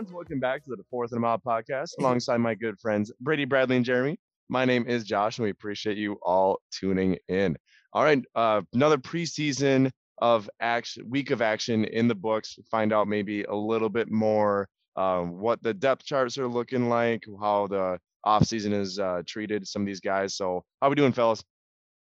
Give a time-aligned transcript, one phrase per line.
[0.00, 0.12] Fans.
[0.14, 3.76] Welcome back to the Fourth and a Mile podcast alongside my good friends Brady, Bradley,
[3.76, 4.18] and Jeremy.
[4.48, 7.54] My name is Josh, and we appreciate you all tuning in.
[7.92, 12.58] All right, uh, another preseason of action, week of action in the books.
[12.70, 17.24] Find out maybe a little bit more um, what the depth charts are looking like,
[17.38, 20.34] how the offseason is uh, treated some of these guys.
[20.34, 21.44] So, how we doing, fellas?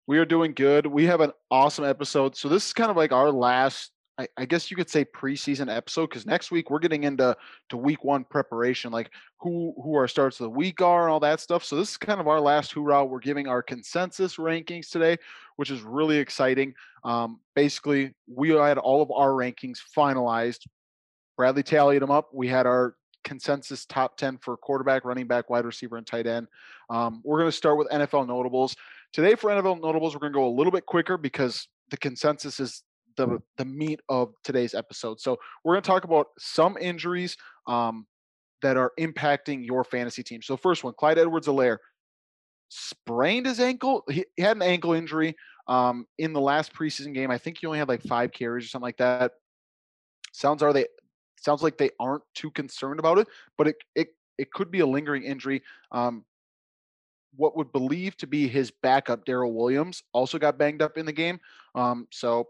[0.05, 0.85] We are doing good.
[0.85, 2.35] We have an awesome episode.
[2.35, 5.73] So this is kind of like our last, I, I guess you could say preseason
[5.75, 7.35] episode because next week we're getting into
[7.69, 11.19] to week one preparation, like who who our starts of the week are and all
[11.19, 11.63] that stuff.
[11.63, 13.05] So this is kind of our last hoorah.
[13.05, 15.17] We're giving our consensus rankings today,
[15.57, 16.73] which is really exciting.
[17.03, 20.61] Um, basically, we had all of our rankings finalized.
[21.35, 22.29] Bradley tallied them up.
[22.33, 26.47] We had our consensus top 10 for quarterback, running back, wide receiver, and tight end.
[26.89, 28.75] Um, we're going to start with NFL notables.
[29.11, 32.59] Today for NFL notables, we're going to go a little bit quicker because the consensus
[32.59, 32.83] is
[33.17, 35.19] the the meat of today's episode.
[35.19, 38.05] So we're going to talk about some injuries um,
[38.61, 40.41] that are impacting your fantasy team.
[40.41, 41.77] So first one, Clyde Edwards-Helaire
[42.69, 44.03] sprained his ankle.
[44.09, 45.35] He, he had an ankle injury
[45.67, 47.31] um, in the last preseason game.
[47.31, 49.31] I think he only had like five carries or something like that.
[50.31, 50.87] Sounds are they
[51.39, 54.07] sounds like they aren't too concerned about it, but it it
[54.37, 55.61] it could be a lingering injury.
[55.91, 56.25] Um,
[57.37, 61.13] what would believe to be his backup, Darrel Williams, also got banged up in the
[61.13, 61.39] game.
[61.75, 62.47] Um, so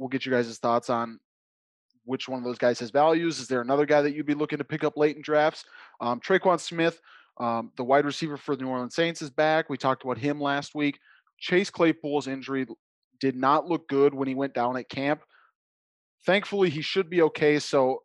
[0.00, 1.20] we'll get you guys' thoughts on
[2.04, 3.38] which one of those guys has values.
[3.38, 5.64] Is there another guy that you'd be looking to pick up late in drafts?
[6.00, 7.00] Um, Tre'Quan Smith,
[7.38, 9.68] um, the wide receiver for the New Orleans Saints, is back.
[9.68, 10.98] We talked about him last week.
[11.38, 12.66] Chase Claypool's injury
[13.20, 15.20] did not look good when he went down at camp.
[16.24, 17.58] Thankfully, he should be okay.
[17.58, 18.02] So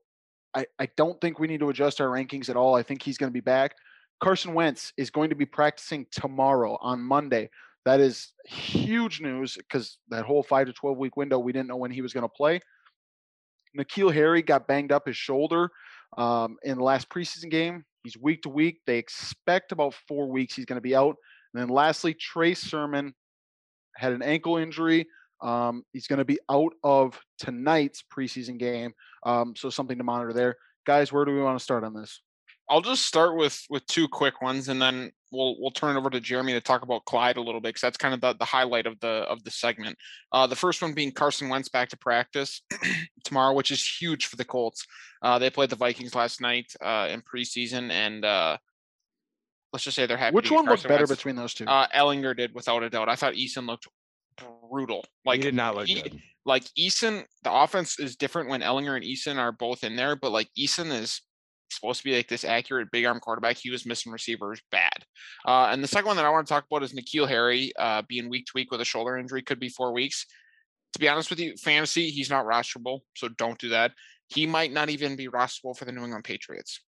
[0.54, 2.76] I, I don't think we need to adjust our rankings at all.
[2.76, 3.76] I think he's going to be back.
[4.22, 7.50] Carson Wentz is going to be practicing tomorrow on Monday.
[7.86, 11.78] That is huge news because that whole five to 12 week window, we didn't know
[11.78, 12.60] when he was going to play.
[13.78, 15.70] N'Keal Harry got banged up his shoulder
[16.18, 17.84] um, in the last preseason game.
[18.04, 18.80] He's week to week.
[18.88, 21.16] They expect about four weeks he's going to be out.
[21.54, 23.14] And then lastly, Trey Sermon
[23.96, 25.08] had an ankle injury.
[25.42, 28.94] Um, he's going to be out of tonight's preseason game.
[29.26, 30.56] Um, so something to monitor there.
[30.86, 32.22] Guys, where do we want to start on this?
[32.70, 36.10] I'll just start with with two quick ones, and then we'll we'll turn it over
[36.10, 38.46] to Jeremy to talk about Clyde a little bit because that's kind of the, the
[38.46, 39.98] highlight of the of the segment.
[40.32, 42.64] Uh, the first one being Carson Wentz back to practice
[43.24, 44.86] tomorrow, which is huge for the Colts.
[45.22, 48.58] Uh, they played the Vikings last night uh, in preseason, and uh,
[49.72, 50.34] let's just say they're happy.
[50.34, 51.12] Which one looked better Wentz.
[51.16, 51.66] between those two?
[51.66, 53.10] Uh, Ehlinger did without a doubt.
[53.10, 53.88] I thought Eason looked
[54.72, 55.06] brutal.
[55.24, 56.20] Like he did not look he- good.
[56.46, 60.32] like Eason, the offense is different when Ehlinger and Eason are both in there, but
[60.32, 61.22] like Eason is
[61.70, 63.58] supposed to be like this accurate big arm quarterback.
[63.58, 65.06] He was missing receivers bad.
[65.46, 68.02] Uh, and the second one that I want to talk about is N'Keal Harry uh,
[68.08, 70.26] being week to week with a shoulder injury, could be four weeks.
[70.94, 73.92] To be honest with you, fantasy, he's not rosterable, so don't do that.
[74.28, 76.82] He might not even be rosterable for the New England Patriots.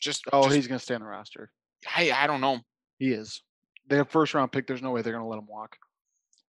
[0.00, 1.50] Just, oh, just- he's going to stay on the roster.
[1.96, 2.60] I, I don't know.
[2.98, 3.42] He is.
[3.88, 4.66] They have first round pick.
[4.66, 5.76] There's no way they're going to let him walk.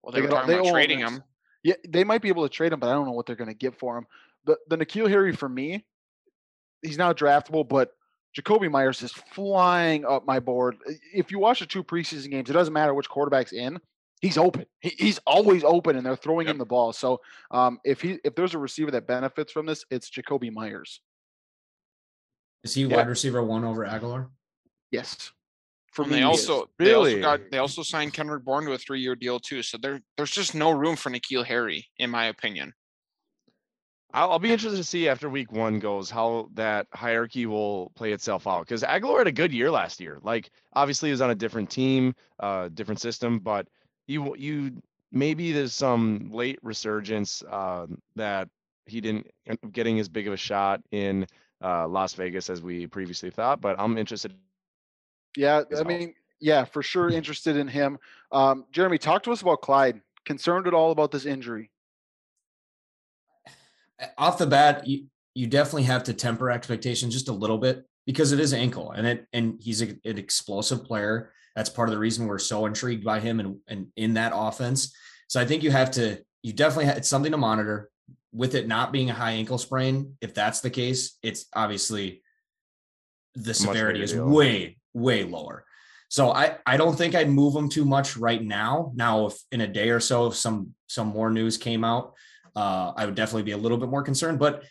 [0.03, 1.23] Well, they, They were talking they about trading him.
[1.63, 3.51] Yeah, they might be able to trade him, but I don't know what they're going
[3.51, 4.07] to get for him.
[4.47, 5.85] The the N'Keal Harry for me,
[6.83, 7.93] he's now draftable, but
[8.37, 10.77] Jakobi Meyers is flying up my board.
[11.15, 13.79] If you watch the two preseason games, it doesn't matter which quarterback's in.
[14.21, 14.67] He's open.
[14.81, 16.55] He, he's always open, and they're throwing Yep.
[16.55, 16.93] him the ball.
[16.93, 21.01] So um, if he if there's a receiver that benefits from this, it's Jakobi Meyers.
[22.65, 22.97] Is he Yeah.
[22.97, 24.31] wide receiver one over Agholor?
[24.91, 25.31] Yes.
[25.93, 26.49] For And me, they he is.
[26.51, 27.21] also they also Really?
[27.21, 29.63] got they also signed Kendrick Bourne to a three year deal too.
[29.63, 32.75] So there there's just no room for N'Keal Harry, in my opinion.
[34.15, 38.13] I'll, I'll be interested to see after week one goes how that hierarchy will play
[38.13, 38.61] itself out.
[38.61, 40.19] Because Agholor had a good year last year.
[40.23, 43.69] Like obviously he was on a different team, uh, different system, but
[44.07, 44.73] you you
[45.13, 47.87] maybe there's some late resurgence uh,
[48.17, 48.49] that
[48.87, 51.27] he didn't end up getting as big of a shot in
[51.63, 53.61] uh, Las Vegas as we previously thought.
[53.61, 54.35] But I'm interested.
[55.37, 57.99] Yeah, I mean, yeah, for sure interested in him.
[58.33, 60.01] Um, Jeremy, talk to us about Clyde.
[60.25, 61.71] Concerned at all about this injury?
[64.17, 68.33] Off the bat, you, you definitely have to temper expectations just a little bit because
[68.33, 71.31] it is ankle and it and he's a, an explosive player.
[71.55, 74.95] That's part of the reason we're so intrigued by him and, and in that offense.
[75.29, 77.91] So I think you have to you definitely ha it's something to monitor
[78.33, 80.17] with it not being a high ankle sprain.
[80.21, 82.23] If that's the case, it's obviously
[83.35, 85.65] the severity is way way lower.
[86.09, 88.93] So I I don't think I'd move him too much right now.
[88.95, 92.15] Now, if in a day or so, if some some more news came out,
[92.59, 94.41] uh, I would definitely be a little bit more concerned.
[94.41, 94.65] But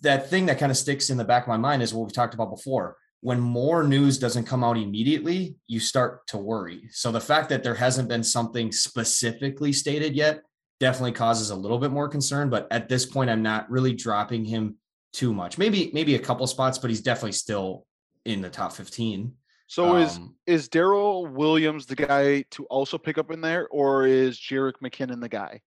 [0.00, 2.12] that thing that kind of sticks in the back of my mind is what we
[2.12, 2.96] talked about before.
[3.20, 6.88] When more news doesn't come out immediately, you start to worry.
[6.92, 10.40] So the fact that there hasn't been something specifically stated yet
[10.80, 12.48] definitely causes a little bit more concern.
[12.48, 14.76] But at this point, I'm not really dropping him
[15.12, 15.58] too much.
[15.58, 17.86] Maybe maybe a couple spots, but he's definitely still
[18.24, 19.34] in the top 15.
[19.66, 24.06] So is Um, is Darrel Williams the guy to also pick up in there, or
[24.06, 25.60] is Jerick McKinnon the guy?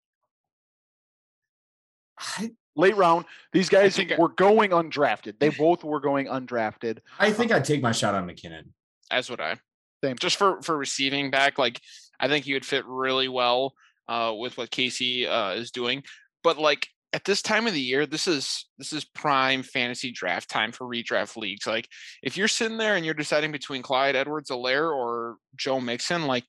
[2.19, 5.39] I, Late round, these guys think I- were going undrafted.
[5.39, 6.99] They both were going undrafted.
[7.19, 8.69] I think I'd take my shot on McKinnon.
[9.11, 9.57] as would I.
[10.03, 10.17] Same.
[10.17, 11.81] Just for for receiving back, like
[12.19, 13.73] I think he would fit really well
[14.07, 16.03] uh, with what Casey uh, is doing.
[16.41, 20.49] But like at this time of the year, this is this is prime fantasy draft
[20.49, 21.67] time for redraft leagues.
[21.67, 21.89] Like
[22.23, 26.45] if you're sitting there and you're deciding between Clyde Edwards Helaire or Joe Mixon, like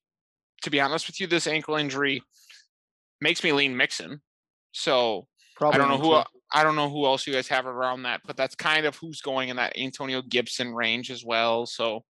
[0.63, 2.23] to be honest with you, this ankle injury
[3.21, 4.21] makes me lean Mixon.
[4.73, 5.27] So
[5.61, 6.23] Probably I don't know who too.
[6.53, 9.21] I don't know who else you guys have around that, but that's kind of who's
[9.21, 11.67] going in that Antonio Gibson range as well.
[11.67, 12.03] So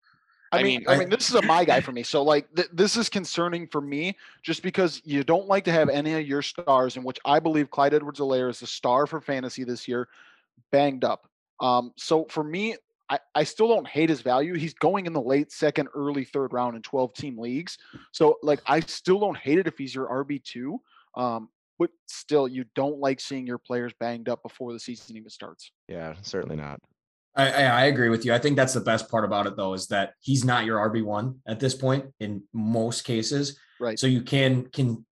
[0.52, 2.02] I I mean, mean, I I- mean, this is a my guy for me.
[2.02, 5.88] So like, th- this is concerning for me, just because you don't like to have
[5.88, 9.64] any of your stars, in which I believe Clyde Edwards-Helaire is the star for fantasy
[9.64, 10.08] this year,
[10.72, 11.28] banged up.
[11.60, 12.76] Um, so for me,
[13.10, 14.54] I, I still don't hate his value.
[14.54, 17.76] He's going in the late second, early third round in 12 team leagues.
[18.12, 20.80] So like, I still don't hate it if he's your RB two.
[21.16, 21.48] Um,
[21.80, 25.72] but still, you don't like seeing your players banged up before the season even starts.
[25.88, 26.78] Yeah, certainly not.
[27.34, 28.34] I, I I agree with you.
[28.34, 31.02] I think that's the best part about it, though, is that he's not your RB
[31.02, 33.58] one at this point in most cases.
[33.80, 33.98] Right.
[33.98, 35.06] So you can can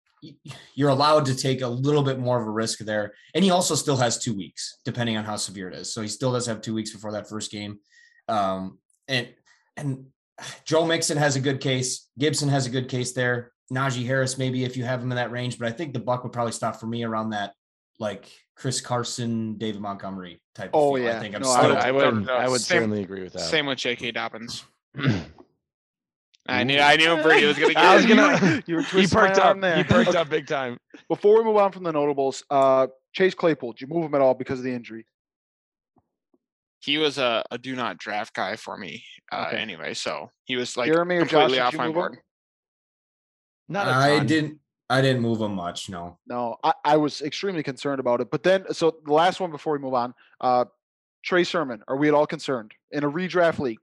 [0.74, 3.76] you're allowed to take a little bit more of a risk there, and he also
[3.76, 5.94] still has two weeks, depending on how severe it is.
[5.94, 7.78] So he still does have two weeks before that first game.
[8.26, 9.28] Um, and
[9.76, 10.06] and
[10.64, 12.08] Joe Mixon has a good case.
[12.18, 13.52] Gibson has a good case there.
[13.72, 16.22] Najee Harris, maybe if you have him in that range, but I think the buck
[16.22, 17.52] would probably stop for me around that,
[17.98, 20.68] like Chris Carson, David Montgomery type.
[20.68, 21.16] Of Oh, yeah.
[21.16, 21.70] I think I'm No, I I still.
[21.74, 23.40] would, I would, uh, I would same- certainly agree with that.
[23.40, 24.12] same with J.K.
[24.12, 24.64] Dobbins.
[26.48, 27.76] I knew I knew Brady was gonna get.
[27.82, 28.62] I was gonna.
[28.66, 29.60] You were he twisting my perked up.
[29.60, 29.76] there.
[29.78, 30.18] He perked Okay.
[30.18, 30.78] up big time.
[31.08, 34.20] Before we move on from the notables, uh, Chase Claypool, did you move him at
[34.20, 35.06] all because of the injury?
[36.78, 39.02] He was a, a do not draft guy for me
[39.32, 39.56] uh, Okay.
[39.56, 42.12] anyway, so he was like Jeremy or Josh, completely did off you my board.
[42.14, 42.20] him?
[43.68, 43.86] Board.
[43.86, 44.26] Not a I ton.
[44.26, 44.58] didn't.
[44.88, 45.88] I didn't move him much.
[45.90, 46.18] No.
[46.28, 48.30] No, I, I was extremely concerned about it.
[48.30, 50.66] But then, so the last one before we move on, uh,
[51.24, 53.80] Trey Sermon, are we at all concerned in a redraft league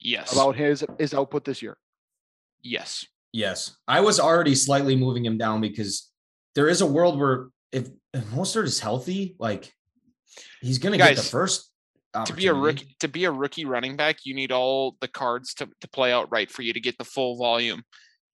[0.00, 0.32] Yes.
[0.34, 1.76] about his his output this year?
[2.62, 3.06] yes.
[3.36, 6.08] Yes, I was already slightly moving him down because
[6.54, 9.72] there is a world where if, if Mostert is healthy, like
[10.60, 11.72] he's going to get the first.
[12.26, 12.60] To be a opportunity.
[12.84, 16.12] rookie, to be a rookie running back, you need all the cards to, to play
[16.12, 17.82] out right for you to get the full volume.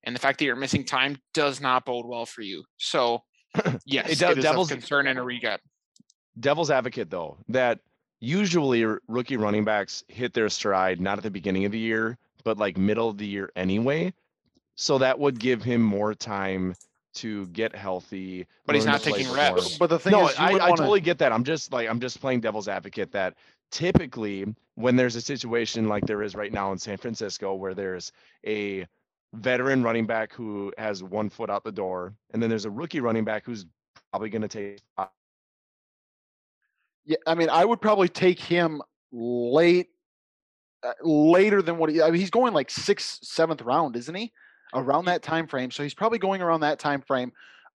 [0.05, 2.65] And the fact that you're missing time does not bode well for you.
[2.79, 3.23] So,
[3.85, 5.59] yes, de- it is devil's- a concern and a regat.
[6.39, 7.81] devil's advocate though that
[8.21, 12.57] usually rookie running backs hit their stride not at the beginning of the year but
[12.59, 14.13] like middle of the year anyway
[14.77, 16.75] so that would give him more time
[17.15, 19.71] to get healthy But he's not taking reps.
[19.71, 19.79] more.
[19.81, 21.99] But the thing no is, I, I wanna- totally get that i'm just like i'm
[21.99, 23.35] just playing devil's advocate that
[23.73, 28.13] typically when there's a situation like there is right now in san francisco where there's
[28.47, 28.87] a
[29.35, 33.01] veteran running back who has one foot out the door and then there's a rookie
[33.01, 33.65] running back who's
[34.13, 34.81] probably going to take
[37.05, 38.83] Yeah, I mean, I would probably take him
[39.13, 39.89] late,
[40.83, 42.03] uh, later than what he.
[42.03, 44.33] I mean, he's going like sixth, seventh round, isn't he?
[44.75, 47.33] Around that time frame, so he's probably going around that time frame.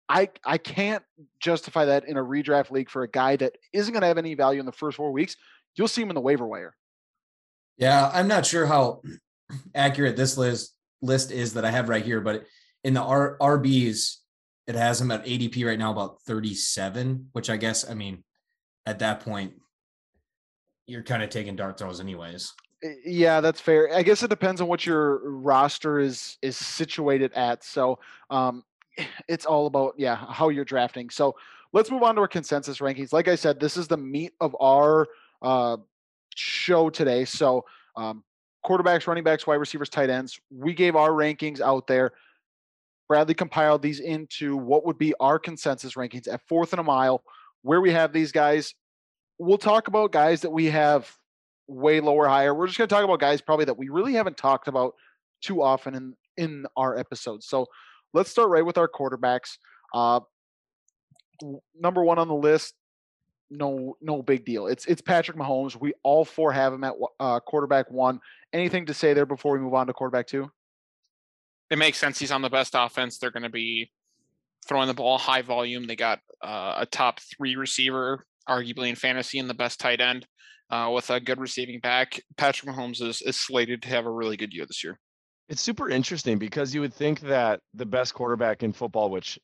[0.09, 1.03] I I can't
[1.39, 4.35] justify that in a redraft league for a guy that isn't going to have any
[4.35, 5.35] value in the first four weeks.
[5.75, 6.75] You'll see him in the waiver wire.
[7.77, 9.01] Yeah, I'm not sure how
[9.73, 12.45] accurate this list list is that I have right here, but
[12.83, 14.17] in the R, RBs,
[14.65, 18.23] it has him at ADP right now about 37, which I guess I mean,
[18.85, 19.53] at that point,
[20.87, 22.53] you're kind of taking dart throws anyways.
[22.83, 23.93] Uh, Yeah, that's fair.
[23.93, 27.63] I guess it depends on what your roster is is situated at.
[27.63, 28.63] So um,
[29.27, 31.09] it's all about yeah how you're drafting.
[31.09, 31.35] So
[31.73, 33.13] let's move on to our consensus rankings.
[33.13, 35.07] Like I said, this is the meat of our
[35.41, 35.77] uh,
[36.35, 37.25] show today.
[37.25, 38.23] So um,
[38.65, 40.39] quarterbacks, running backs, wide receivers, tight ends.
[40.49, 42.11] We gave our rankings out there.
[43.07, 47.23] Bradley compiled these into what would be our consensus rankings at fourth and a mile,
[47.61, 48.73] where we have these guys.
[49.37, 51.11] We'll talk about guys that we have
[51.67, 52.53] way lower, higher.
[52.53, 54.95] We're just going to talk about guys probably that we really haven't talked about
[55.41, 57.47] too often in in our episodes.
[57.47, 57.67] So
[58.13, 59.57] let's start right with our quarterbacks.
[59.93, 60.21] Uh,
[61.75, 62.73] number one on the list,
[63.49, 64.67] no no big deal.
[64.67, 65.79] It's it's Patrick Mahomes.
[65.79, 68.19] We all four have him at uh, quarterback one.
[68.53, 70.51] Anything to say there before we move on to quarterback two?
[71.69, 72.19] It makes sense.
[72.19, 73.17] He's on the best offense.
[73.17, 73.91] They're going to be
[74.67, 75.87] throwing the ball high volume.
[75.87, 80.27] They got uh, a top three receiver, arguably in fantasy, and the best tight end
[80.69, 82.21] uh, with a good receiving back.
[82.37, 84.99] Patrick Mahomes is, is slated to have a really good year this year.
[85.49, 89.39] It's super interesting because you would think that the best quarterback in football, which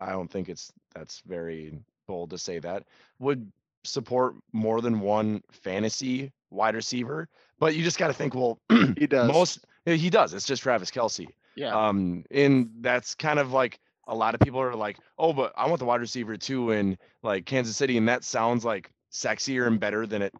[0.00, 1.78] I don't think it's that's very
[2.08, 2.84] bold to say that,
[3.18, 3.50] would
[3.84, 7.28] support more than one fantasy wide receiver,
[7.58, 8.58] but you just got to think, well,
[8.98, 9.28] He does.
[9.28, 10.32] most he does.
[10.32, 11.26] It's just Travis Kelce.
[11.56, 11.74] Yeah.
[11.74, 15.66] Um, and that's kind of like a lot of people are like, oh, but I
[15.68, 19.78] want the wide receiver too in like Kansas City, and that sounds like sexier and
[19.80, 20.34] better than it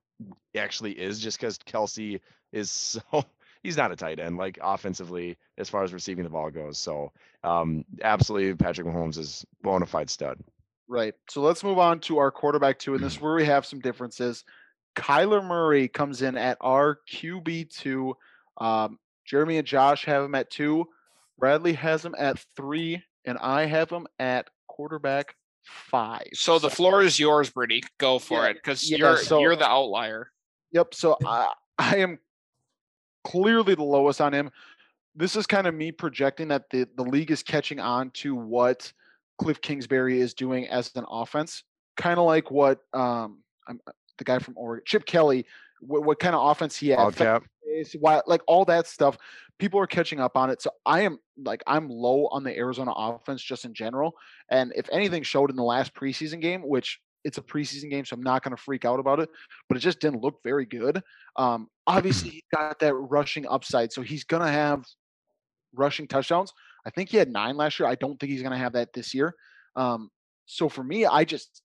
[0.57, 2.21] actually is, just because Kelsey
[2.53, 3.03] is so
[3.63, 6.79] he's not a tight end like offensively as far as receiving the ball goes.
[6.79, 7.13] So
[7.45, 10.39] um, absolutely, Patrick Mahomes is bona fide stud.
[10.89, 11.15] Right.
[11.29, 13.81] So let's move on to our quarterback two, and this is where we have some
[13.81, 14.45] differences.
[14.97, 18.15] Kyler Murray comes in at our QB two.
[18.59, 20.87] Um, Jeremy and Josh have him at two.
[21.39, 25.35] Bradley has him at three, and I have him at quarterback
[25.65, 26.27] five.
[26.35, 27.83] So the floor is yours, Brittany.
[27.99, 30.31] Go for Yeah, it, because yeah, you're so- you're the outlier.
[30.73, 30.95] Yep.
[30.95, 32.19] So I I am
[33.25, 34.51] clearly the lowest on him.
[35.15, 38.93] This is kind of me projecting that the the league is catching on to what
[39.39, 41.65] Cliff Kingsbury is doing as an offense,
[41.97, 43.81] kind of like what um I'm,
[44.19, 45.47] the guy from Oregon, Chip Kelly,
[45.81, 47.43] what, what kind of offense he had, fast
[47.99, 49.19] why, like all that stuff.
[49.59, 50.61] People are catching up on it.
[50.61, 54.15] So I am like I'm low on the Arizona offense just in general.
[54.51, 58.15] And if anything showed in the last preseason game, which it's a preseason game, so
[58.15, 59.29] I'm not going to freak out about it,
[59.69, 61.03] but it just didn't look very good.
[61.37, 64.85] Um, obviously, he got that rushing upside, so he's going to have
[65.75, 66.53] rushing touchdowns.
[66.85, 67.89] I think he had nine last year.
[67.89, 69.35] I don't think he's going to have that this year.
[69.77, 70.11] Um,
[70.47, 71.63] so for me, I just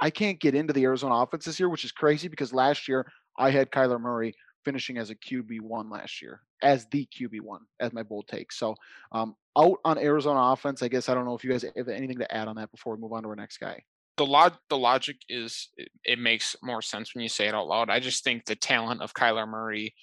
[0.00, 3.06] I can't get into the Arizona offense this year, which is crazy because last year
[3.38, 4.34] I had Kyler Murray
[4.64, 8.50] finishing as a QB one last year, as the QB one, as my bold take.
[8.50, 8.74] So
[9.12, 10.82] um, out on Arizona offense.
[10.82, 12.94] I guess I don't know if you guys have anything to add on that before
[12.94, 13.82] we move on to our next guy.
[14.16, 17.66] the log the logic is it, it makes more sense when you say it out
[17.66, 17.90] loud.
[17.90, 19.94] I just think the talent of Kyler Murray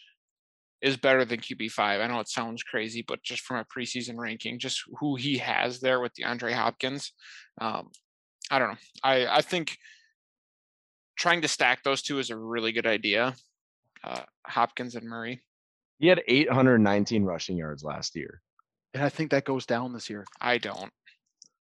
[0.82, 2.02] is better than QB five.
[2.02, 5.80] I know it sounds crazy, but just from a preseason ranking, just who he has
[5.80, 7.14] there with DeAndre Hopkins,
[7.60, 7.90] um,
[8.52, 8.78] I don't know.
[9.04, 9.78] I I think
[11.18, 13.36] trying to stack those two is a really good idea.
[14.04, 15.42] Uh, Hopkins and Murray.
[16.00, 18.42] He had 819 rushing yards last year.
[18.94, 20.26] And I think that goes down this year.
[20.42, 20.92] I don't,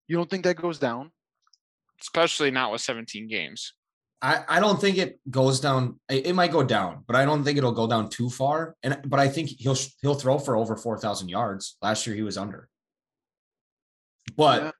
[0.09, 1.13] You don't think that goes down?
[2.03, 3.75] especially not with 17 games.
[4.23, 6.01] I, I don't think it goes down.
[6.09, 8.75] It, it might go down, but I don't think it'll go down too far.
[8.83, 11.77] And but I think he'll he'll throw for over four thousand yards.
[11.81, 12.69] Last year he was under.
[14.37, 14.71] But Yeah.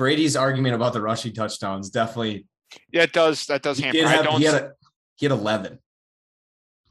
[0.00, 2.46] Brady's argument about the rushing touchdowns definitely
[2.90, 3.44] Yeah, it does.
[3.46, 3.98] That does he hamper.
[3.98, 4.38] did I have don't.
[4.38, 4.72] he had s- a,
[5.16, 5.78] he had eleven.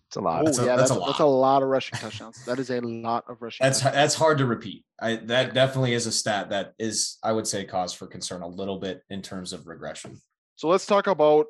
[0.09, 0.41] It's a lot.
[0.41, 2.45] Oh That's a- yeah, that's that's, a a, that's a lot of rushing touchdowns.
[2.45, 3.63] That is a lot of rushing.
[3.65, 3.95] That's touchdowns.
[3.95, 4.85] that's hard to repeat.
[5.01, 8.47] I that definitely is a stat that is I would say cause for concern a
[8.47, 10.21] little bit in terms of regression.
[10.55, 11.47] So let's talk about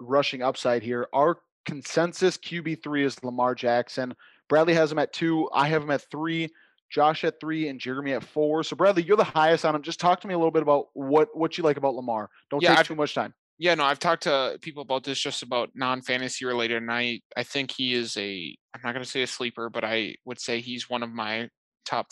[0.00, 1.06] rushing upside here.
[1.12, 4.14] Our consensus QB three is Lamar Jackson.
[4.48, 5.50] Bradley has him at two.
[5.52, 6.48] I have him at three.
[6.94, 8.62] Josh at three and Jeremy at four.
[8.62, 9.82] So Bradley, you're the highest on him.
[9.82, 12.30] Just talk to me a little bit about what what you like about Lamar.
[12.50, 13.34] Don't Yeah, take I've- too much time.
[13.58, 17.44] yeah no i've talked to people about this just about non-fantasy related and i i
[17.44, 20.60] think he is a i'm not going to say a sleeper but i would say
[20.60, 21.48] he's one of my
[21.84, 22.06] top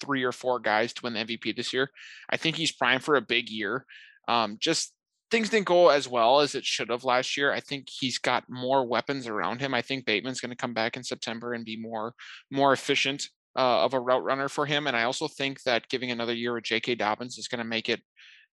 [0.00, 1.90] three or four guys to win the mvp this year
[2.30, 3.84] i think he's primed for a big year
[4.26, 4.94] um just
[5.30, 8.44] things didn't go as well as it should have last year i think he's got
[8.48, 11.76] more weapons around him i think bateman's going to come back in september and be
[11.76, 12.14] more
[12.50, 16.10] more efficient uh, of a route runner for him and i also think that giving
[16.10, 18.00] another year with jk dobbins is going to make it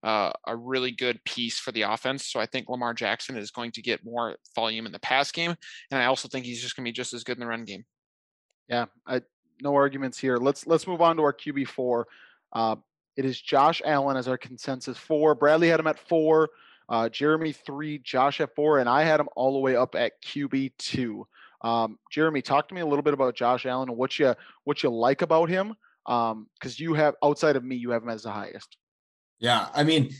[0.02, 2.26] uh, a really good piece for the offense.
[2.26, 5.54] So I think Lamar Jackson is going to get more volume in the pass game,
[5.90, 7.64] and I also think he's just going to be just as good in the run
[7.64, 7.84] game.
[8.68, 9.22] Yeah, I,
[9.60, 10.38] no arguments here.
[10.38, 12.08] Let's let's move on to our QB four.
[12.52, 12.76] Uh,
[13.16, 15.34] it is Josh Allen as our consensus four.
[15.34, 16.50] Bradley had him at four.
[16.88, 17.98] Uh, Jeremy three.
[17.98, 21.26] Josh at four, and I had him all the way up at QB two.
[21.62, 24.82] Um, Jeremy, talk to me a little bit about Josh Allen and what you what
[24.82, 25.74] you like about him.
[26.06, 28.76] Um, because you have outside of me, you have him as the highest.
[29.38, 30.10] Yeah, I mean,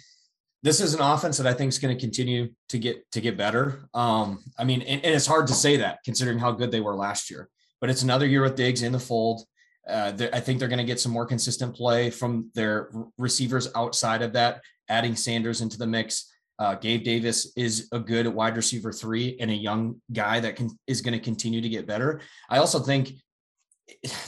[0.63, 3.37] this is an offense that I think is going to continue to get to get
[3.37, 3.89] better.
[3.95, 6.95] Um, I mean, and, and it's hard to say that considering how good they were
[6.95, 7.49] last year.
[7.81, 9.43] But it's another year with Diggs in the fold.
[9.89, 14.23] Uh, I think they're going to get some more consistent play from their receivers outside
[14.23, 14.61] of that.
[14.89, 16.32] Adding Sanders into the mix,
[16.63, 20.71] uh, Gabe Davis is a good wide receiver three and a young guy that can
[20.87, 22.21] is going to continue to get better.
[22.49, 23.13] I also think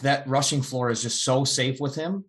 [0.03, 2.25] that rushing floor is just so safe with him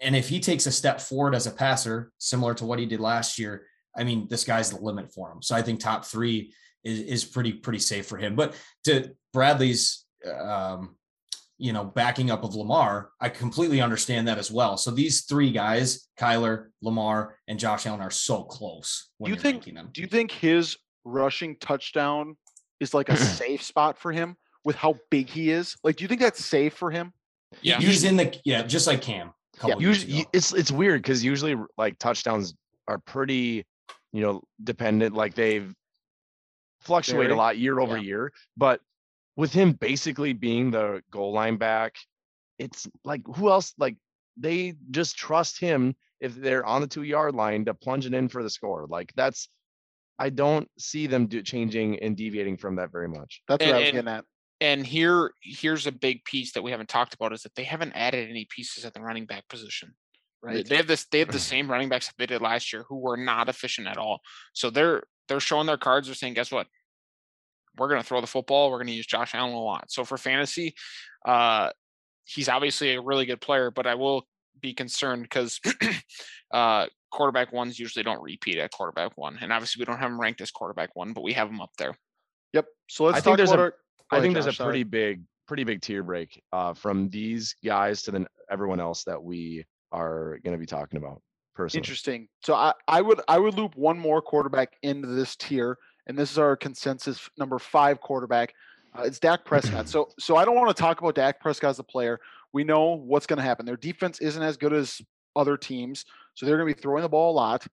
[0.00, 3.00] and if he takes a step forward as a passer, similar to what he did
[3.00, 3.66] last year,
[3.96, 5.42] I mean, this guy's the limit for him.
[5.42, 6.52] So I think top three
[6.84, 8.36] is, is pretty, pretty safe for him.
[8.36, 10.95] But to Bradley's, um,
[11.58, 14.76] you know, backing up of Lamar, I completely understand that as well.
[14.76, 19.08] So these three guys, Kyler, Lamar, and Josh Allen, are so close.
[19.18, 19.88] When Do you think- them.
[19.92, 22.36] Do you think his rushing touchdown
[22.80, 25.76] is like a safe spot for him with how big he is?
[25.82, 27.12] Like, do you think that's safe for him?
[27.62, 27.78] Yeah.
[27.78, 29.32] He's in the yeah, just like Cam.
[29.54, 32.54] a couple usually it's it's weird because usually like touchdowns
[32.88, 33.64] are pretty
[34.12, 35.72] you know dependent like they've
[36.80, 37.32] fluctuate Very.
[37.32, 38.02] a lot year over Yeah.
[38.02, 38.32] year.
[38.56, 38.80] But
[39.36, 41.94] with him basically being the goal line back,
[42.58, 43.74] it's like who else?
[43.78, 43.96] Like
[44.36, 48.28] they just trust him if they're on the two yard line to plunge it in
[48.28, 48.86] for the score.
[48.88, 49.48] Like that's
[50.18, 53.42] I don't see them do, changing and deviating from that very much.
[53.48, 54.24] That's what And- I was and- getting at.
[54.62, 57.92] And here, here's a big piece that we haven't talked about is that they haven't
[57.92, 59.94] added any pieces at the running back position.
[60.42, 60.66] Right.
[60.66, 61.04] They have this.
[61.12, 63.86] They have the same running backs that they did last year, who were not efficient
[63.86, 64.20] at all.
[64.54, 66.06] So they're they're showing their cards.
[66.08, 66.68] They're saying, guess what?
[67.78, 68.70] We're going to throw the football.
[68.70, 69.90] We're going to use Josh Allen a lot.
[69.90, 70.74] So for fantasy,
[71.26, 71.70] uh,
[72.24, 74.26] he's obviously a really good player, but I will
[74.60, 75.60] be concerned because
[76.54, 80.20] uh, quarterback ones usually don't repeat at quarterback one, and obviously we don't have him
[80.20, 81.96] ranked as quarterback one, but we have him up there.
[82.52, 82.66] Yep.
[82.88, 83.74] So let's I think talk there's about a- our.
[84.10, 84.68] I think ahead, there's Josh, a sorry.
[84.68, 89.20] pretty big, pretty big tier break uh, from these guys to then everyone else that
[89.20, 91.20] we are going to be talking about
[91.56, 91.80] personally.
[91.80, 92.28] Interesting.
[92.44, 95.76] So I, I would I would loop one more quarterback into this tier,
[96.06, 98.54] and this is our consensus number five quarterback.
[98.96, 99.88] Uh, it's Dak Prescott.
[99.88, 102.20] so so I don't want to talk about Dak Prescott as a player.
[102.52, 103.66] We know what's going to happen.
[103.66, 105.00] Their defense isn't as good as
[105.34, 107.66] other teams, so they're going to be throwing the ball a lot.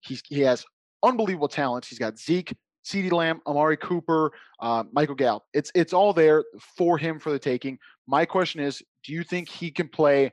[0.00, 0.64] He's he has
[1.02, 1.84] unbelievable talent.
[1.84, 5.44] He's got Zeke, CeeDee Lamb, Amari Cooper, uh, Michael Gallup.
[5.52, 6.44] It's it's all there
[6.76, 7.78] for him for the taking.
[8.06, 10.32] My question is, do you think he can play,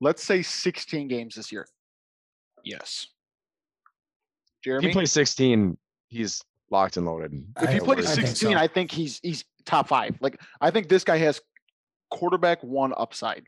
[0.00, 1.66] let's say, 16 games this year?
[2.64, 3.06] Yes.
[4.58, 4.88] If Jeremy?
[4.88, 5.76] he plays 16,
[6.08, 7.32] he's locked and loaded.
[7.60, 8.58] if he I- plays I think 16, so.
[8.58, 10.16] I think he's he's top five.
[10.20, 11.40] Like I think this guy has
[12.10, 13.44] quarterback one upside.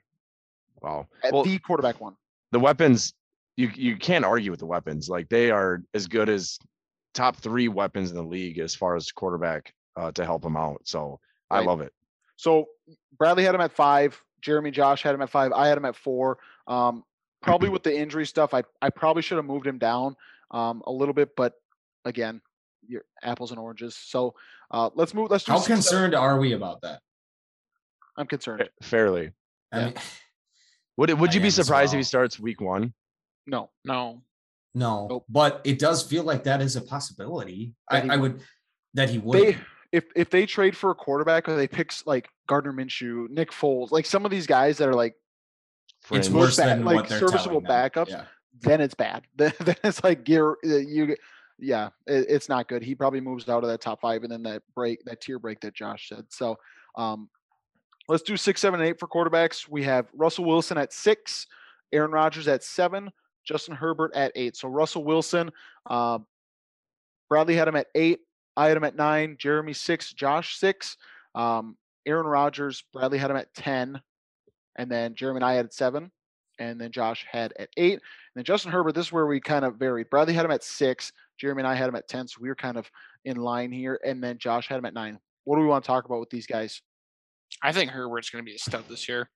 [0.83, 1.09] Wow.
[1.23, 2.17] At Well, the quarterback one.
[2.53, 3.15] the weapons,
[3.57, 5.09] you you can't argue with the weapons.
[5.09, 6.59] Like they are as good as
[7.15, 10.81] top three weapons in the league as far as quarterback uh, to help him out.
[10.85, 11.19] So
[11.51, 11.93] I love it.
[12.37, 12.67] So
[13.19, 14.19] Bradley had him at five.
[14.41, 15.53] Jeremy Josh had him at five.
[15.53, 16.39] I had him at four.
[16.67, 17.05] Um,
[17.43, 20.17] probably with the injury stuff, I I probably should have moved him down
[20.53, 21.55] um, a little bit, but
[22.07, 22.41] again,
[22.87, 23.97] your apples and oranges.
[23.97, 24.35] So
[24.71, 25.31] uh, let's move.
[25.31, 27.01] Let's do How six, seven- concerned are we about that?
[28.17, 28.69] I'm concerned.
[28.83, 29.33] Fairly.
[29.73, 29.87] Yeah.
[29.87, 29.95] mean,
[30.97, 32.93] Would it, would I you be am as surprised if he starts week one?
[33.47, 34.23] No, No.
[34.75, 35.25] no, Nope.
[35.31, 37.75] but it does feel like that is a possibility.
[37.91, 38.33] I, I would.
[38.35, 38.43] would
[38.95, 39.39] that he would.
[39.41, 39.59] they
[39.93, 43.91] if if they trade for a quarterback or they pick like Gardner Minshew, Nick Foles,
[43.93, 45.15] like some of these guys that are like
[46.13, 48.11] it's worse bad- than like what serviceable backups.
[48.11, 48.25] Yeah.
[48.61, 49.23] then it's bad.
[49.37, 51.17] Then, then it's like gear you
[51.61, 52.83] yeah, it, it's not good.
[52.83, 55.61] He probably moves out of that top five and then that break that tier break
[55.61, 56.25] that Josh said.
[56.29, 56.57] So
[56.97, 57.29] um
[58.11, 59.69] let's do six, seven, and eight for quarterbacks.
[59.69, 61.47] We have Russell Wilson at six,
[61.93, 63.11] Aaron Rodgers at seven,
[63.47, 64.57] Justin Herbert at eight.
[64.57, 65.51] So Russell Wilson,
[65.89, 66.27] um,
[67.29, 68.19] Bradley had him at eight.
[68.57, 69.37] I had him at nine.
[69.39, 70.13] Jeremy six.
[70.13, 70.97] Josh six.
[71.37, 72.83] Um, Aaron Rodgers.
[72.93, 74.01] Bradley had him at ten,
[74.77, 76.11] and then Jeremy and I had at seven,
[76.59, 77.95] and then Josh had at eight.
[77.95, 78.03] And
[78.35, 78.97] then Justin Herbert.
[78.97, 80.11] This is where we kind of varied.
[80.11, 81.13] Bradley had him at six.
[81.41, 82.29] Jeremy and I had him at ten.
[82.29, 82.89] So we were kind of
[83.25, 85.19] in line here, and then Josh had him at nine.
[85.45, 86.81] What do we want to talk about with these guys?
[87.63, 89.29] I think Herbert's going to be a stud this year.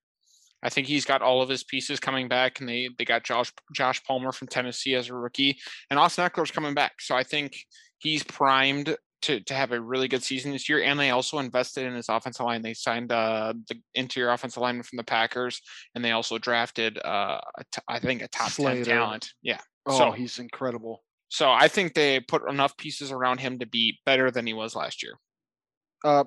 [0.63, 3.51] I think he's got all of his pieces coming back, and they they got Josh
[3.73, 5.57] Josh Palmer from Tennessee as a rookie,
[5.89, 6.93] and Austin Ekeler's coming back.
[7.01, 7.55] So I think
[7.99, 10.81] he's primed to to have a really good season this year.
[10.83, 12.61] And they also invested in his offensive line.
[12.61, 15.61] They signed uh, the interior offensive lineman from the Packers,
[15.95, 18.85] and they also drafted uh, a t- I think a top Slater.
[18.85, 19.29] ten talent.
[19.41, 19.59] Yeah.
[19.85, 21.03] Oh, So- he's incredible.
[21.29, 24.75] So I think they put enough pieces around him to be better than he was
[24.75, 25.13] last year.
[26.03, 26.23] Uh,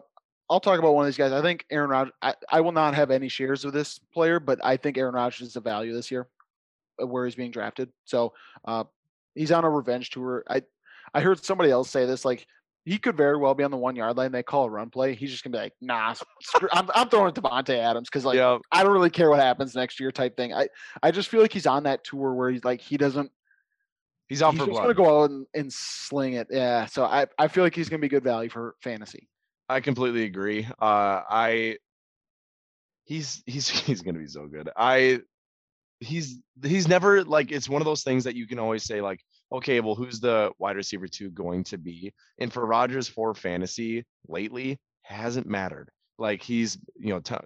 [0.51, 1.33] I'll talk about one of these guys.
[1.33, 2.15] I think Aaron Rodgers.
[2.23, 5.49] I, I will not have any shares of this player, but I think Aaron Rodgers
[5.49, 6.29] is a value this year,
[7.01, 7.91] uh, where he's being drafted.
[8.05, 8.33] So
[8.65, 8.85] uh,
[9.35, 10.45] he's on a revenge tour.
[10.49, 10.63] I
[11.15, 12.47] I heard somebody else say this like
[12.85, 14.33] he could very well be on the one yard line.
[14.33, 15.15] They call a run play.
[15.15, 18.25] He's just gonna be like, nah, screw, I'm I'm throwing it to Davante Adams because
[18.25, 18.59] like yeah.
[18.73, 20.55] I don't really care what happens next year type thing.
[20.55, 20.69] I
[21.03, 23.31] I just feel like he's on that tour where he's like he doesn't.
[24.29, 24.83] He's out he's for just blood.
[24.83, 26.49] gonna go out and, and sling it.
[26.51, 26.87] Yeah.
[26.87, 29.29] So I I feel like he's gonna be good value for fantasy.
[29.69, 30.67] I completely agree.
[30.81, 31.79] Uh, I
[33.05, 34.71] he's he's he's gonna be so good.
[34.77, 35.21] I
[36.01, 39.21] he's he's never like it's one of those things that you can always say like,
[39.53, 42.13] okay, well, who's the wide receiver two going to be?
[42.39, 45.91] And for Rodgers for fantasy lately hasn't mattered.
[46.19, 47.37] Like he's you know T-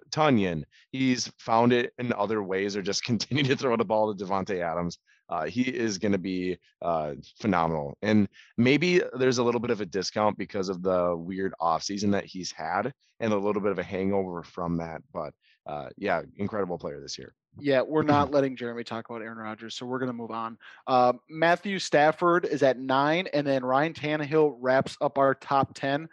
[0.91, 4.59] he's found it in other ways or just continue to throw the ball to Davante
[4.61, 4.99] Adams.
[5.33, 7.97] Uh, he is going to be uh, phenomenal.
[8.03, 12.25] And maybe there's a little bit of a discount because of the weird offseason that
[12.25, 15.01] he's had and a little bit of a hangover from that.
[15.11, 15.33] But
[15.65, 17.33] uh, yeah, incredible player this year.
[17.59, 20.55] Yeah, we're not letting Jeremy talk about Aaron Rodgers, so we're going to move on.
[20.85, 26.09] Uh, Matthew Stafford is at nine, and then Ryan Tannehill wraps up our top 10.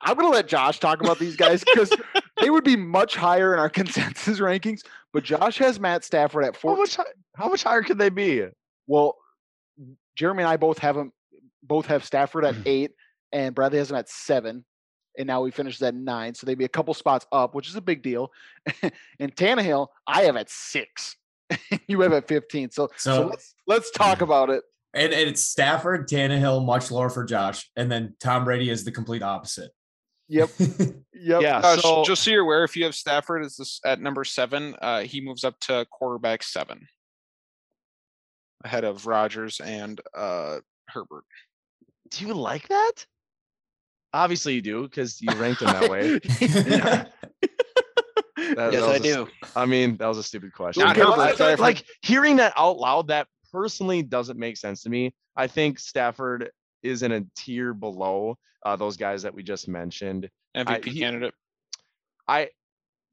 [0.00, 1.92] I'm going to let Josh talk about these guys because
[2.40, 4.82] they would be much higher in our consensus rankings.
[5.12, 6.72] But Josh has Matt Stafford at four.
[6.72, 6.82] How four.
[6.84, 8.44] much, how much higher could they be?
[8.86, 9.16] Well,
[10.16, 11.12] Jeremy and I both have him,
[11.62, 12.92] both have Stafford at eight,
[13.32, 14.64] and Bradley has him at seven,
[15.18, 16.34] and now we finished at nine.
[16.34, 18.30] So they'd be a couple spots up, which is a big deal.
[19.18, 21.16] and Tannehill, I have at six.
[21.88, 22.70] you have at 15.
[22.70, 24.62] So, so, so let's let's talk about it.
[24.92, 28.90] And, and it's Stafford, Tannehill, much lower for Josh, and then Tom Brady is the
[28.90, 29.70] complete opposite.
[30.30, 30.50] Yep.
[31.22, 31.42] Yep.
[31.42, 31.58] Yeah.
[31.58, 34.74] Uh, so, just so you're aware, if you have Stafford as this at number seven,
[34.80, 36.88] uh, he moves up to quarterback seven,
[38.64, 41.26] ahead of Rodgers and uh, Herbert.
[42.10, 43.04] Do you like that?
[44.14, 46.20] Obviously, you do because you ranked him that way.
[48.56, 49.28] That, yes, that I a, do.
[49.54, 50.82] I mean, that was a stupid question.
[50.82, 55.14] Not Herbert, like, like hearing that out loud, that personally doesn't make sense to me.
[55.36, 56.50] I think Stafford
[56.82, 60.28] is in a tier below uh, those guys that we just mentioned.
[60.56, 61.34] MVP I, he, candidate.
[62.26, 62.48] I,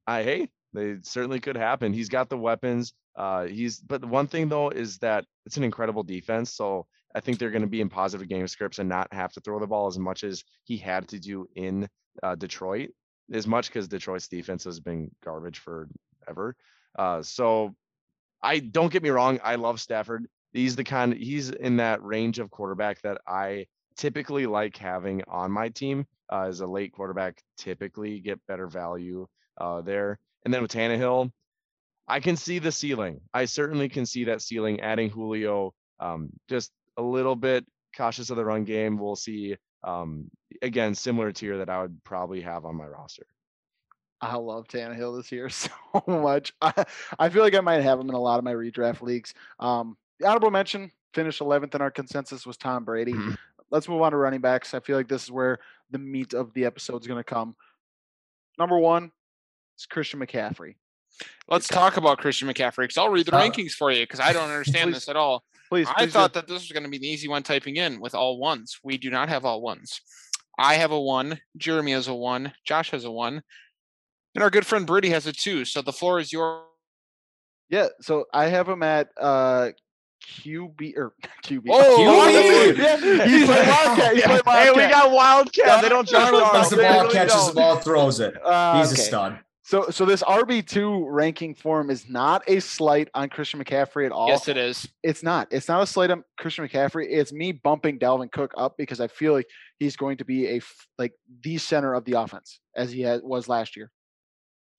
[0.06, 1.92] I hey, they certainly could happen.
[1.92, 2.92] He's got the weapons.
[3.16, 6.54] Uh, he's but the one thing though is that it's an incredible defense.
[6.54, 9.40] So I think they're going to be in positive game scripts and not have to
[9.40, 11.88] throw the ball as much as he had to do in
[12.22, 12.90] uh, Detroit,
[13.32, 16.54] as much because Detroit's defense has been garbage forever.
[16.98, 17.74] Uh, so
[18.42, 20.28] I don't get me wrong, I love Stafford.
[20.52, 25.50] He's the kind he's in that range of quarterback that I typically like having on
[25.50, 27.42] my team uh, as a late quarterback.
[27.56, 29.26] Typically get better value
[29.60, 30.18] uh, there.
[30.44, 31.30] And then with Tannehill,
[32.06, 33.20] I can see the ceiling.
[33.34, 34.80] I certainly can see that ceiling.
[34.80, 38.98] Adding Julio, um, just a little bit cautious of the run game.
[38.98, 39.56] We'll see.
[39.84, 40.30] Um,
[40.62, 43.26] again, similar tier that I would probably have on my roster.
[44.20, 45.70] I love Tannehill this year so
[46.06, 46.52] much.
[46.60, 46.84] I,
[47.18, 49.34] I feel like I might have him in a lot of my redraft leagues.
[49.60, 53.12] Um, the honorable mention, finished 11th in our consensus, was Tom Brady.
[53.12, 53.34] Mm-hmm.
[53.70, 54.74] Let's move on to running backs.
[54.74, 55.58] I feel like this is where
[55.90, 57.54] the meat of the episode is going to come.
[58.58, 59.10] Number one
[59.78, 60.76] is Christian McCaffrey.
[61.48, 64.32] Let's talk about Christian McCaffrey because I'll read the uh, rankings for you because I
[64.32, 65.44] don't understand this at all.
[65.68, 68.14] Please, I thought that this was going to be the easy one typing in with
[68.14, 68.78] all ones.
[68.82, 70.00] We do not have all ones.
[70.58, 71.40] I have a one.
[71.56, 72.52] Jeremy has a one.
[72.64, 73.42] Josh has a one.
[74.34, 75.64] And our good friend Brady has a two.
[75.64, 76.64] So the floor is yours.
[77.68, 77.88] Yeah.
[78.00, 79.70] So I have him at uh,
[80.28, 81.12] QB or
[81.44, 81.62] QB.
[81.70, 82.78] Oh, QB.
[82.78, 84.14] yeah, he's playing Wildcat.
[84.14, 84.64] He's playing Wildcat.
[84.64, 85.82] Hey, we got Wildcat.
[85.82, 86.70] They don't trust us.
[86.70, 87.46] the ball, really catches don't.
[87.48, 88.34] the ball, throws it.
[88.44, 89.02] Uh, he's okay.
[89.02, 89.38] a stud.
[89.68, 94.12] So, so this RB two ranking form is not a slight on Christian McCaffrey at
[94.12, 94.28] all.
[94.28, 94.88] Yes, it is.
[95.02, 95.48] It's not.
[95.50, 97.06] It's not a slight on Christian McCaffrey.
[97.10, 99.46] It's me bumping Dalvin Cook up because I feel like
[99.78, 100.60] he's going to be a
[100.96, 101.12] like
[101.42, 103.90] the center of the offense as he has, was last year.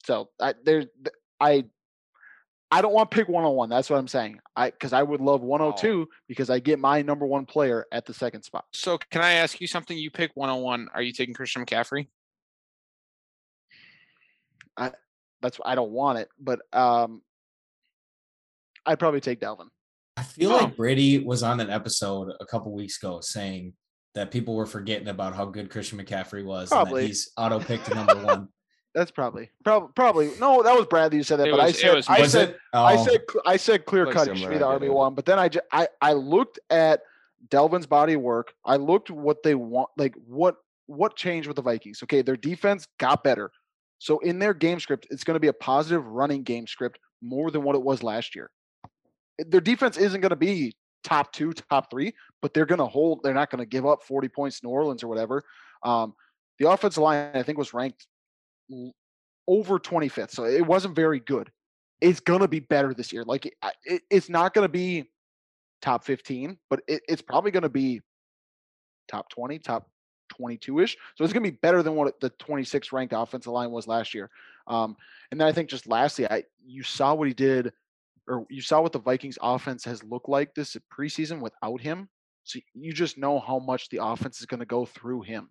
[0.05, 0.87] So I there's
[1.39, 1.65] I
[2.71, 3.69] I don't want to pick 101.
[3.69, 4.39] That's what I'm saying.
[4.55, 6.15] I because I would love 102 oh.
[6.27, 8.65] because I get my number one player at the second spot.
[8.73, 9.97] So can I ask you something?
[9.97, 10.89] You pick 101.
[10.93, 12.07] Are you taking Christian McCaffrey?
[14.77, 14.91] I
[15.41, 17.21] that's I don't want it, but um
[18.85, 19.67] I'd probably take Dalvin.
[20.15, 20.57] I feel oh.
[20.57, 23.73] like Brady was on an episode a couple weeks ago saying
[24.15, 26.91] that people were forgetting about how good Christian McCaffrey was probably.
[26.91, 28.47] and that he's auto picked number one.
[28.95, 30.63] That's probably probably probably no.
[30.63, 32.83] That was Bradley who said that, it but was, I said was, I said oh.
[32.83, 34.27] I said I said clear cut.
[34.27, 35.13] It should be the RB one.
[35.13, 37.01] But then I just, I I looked at
[37.49, 38.53] Dalvin's body work.
[38.65, 40.55] I looked what they want, like what
[40.87, 42.01] what changed with the Vikings.
[42.03, 43.51] Okay, their defense got better.
[43.99, 47.51] So in their game script, it's going to be a positive running game script more
[47.51, 48.49] than what it was last year.
[49.37, 50.73] Their defense isn't going to be
[51.03, 53.21] top two, top three, but they're going to hold.
[53.23, 55.43] They're not going to give up 40 points to New Orleans or whatever.
[55.83, 56.13] Um,
[56.59, 58.07] the offensive line, I think, was ranked
[59.47, 60.31] over 25th.
[60.31, 61.51] So it wasn't very good.
[62.01, 63.23] It's going to be better this year.
[63.23, 65.09] Like it, it's not going to be
[65.81, 68.01] top 15, but it, it's probably going to be
[69.09, 69.89] top 20, top
[70.29, 70.97] 22 ish.
[71.15, 74.13] So it's going to be better than what the 26 ranked offensive line was last
[74.13, 74.29] year.
[74.67, 74.95] Um,
[75.31, 77.73] and then I think just lastly, I you saw what he did,
[78.27, 82.07] or you saw what the Vikings offense has looked like this preseason without him.
[82.43, 85.49] So you just know how much the offense is going to go through him.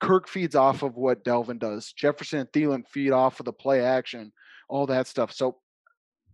[0.00, 1.92] Kirk feeds off of what Dalvin does.
[1.92, 4.32] Jefferson and Thielen feed off of the play action,
[4.68, 5.32] all that stuff.
[5.32, 5.58] So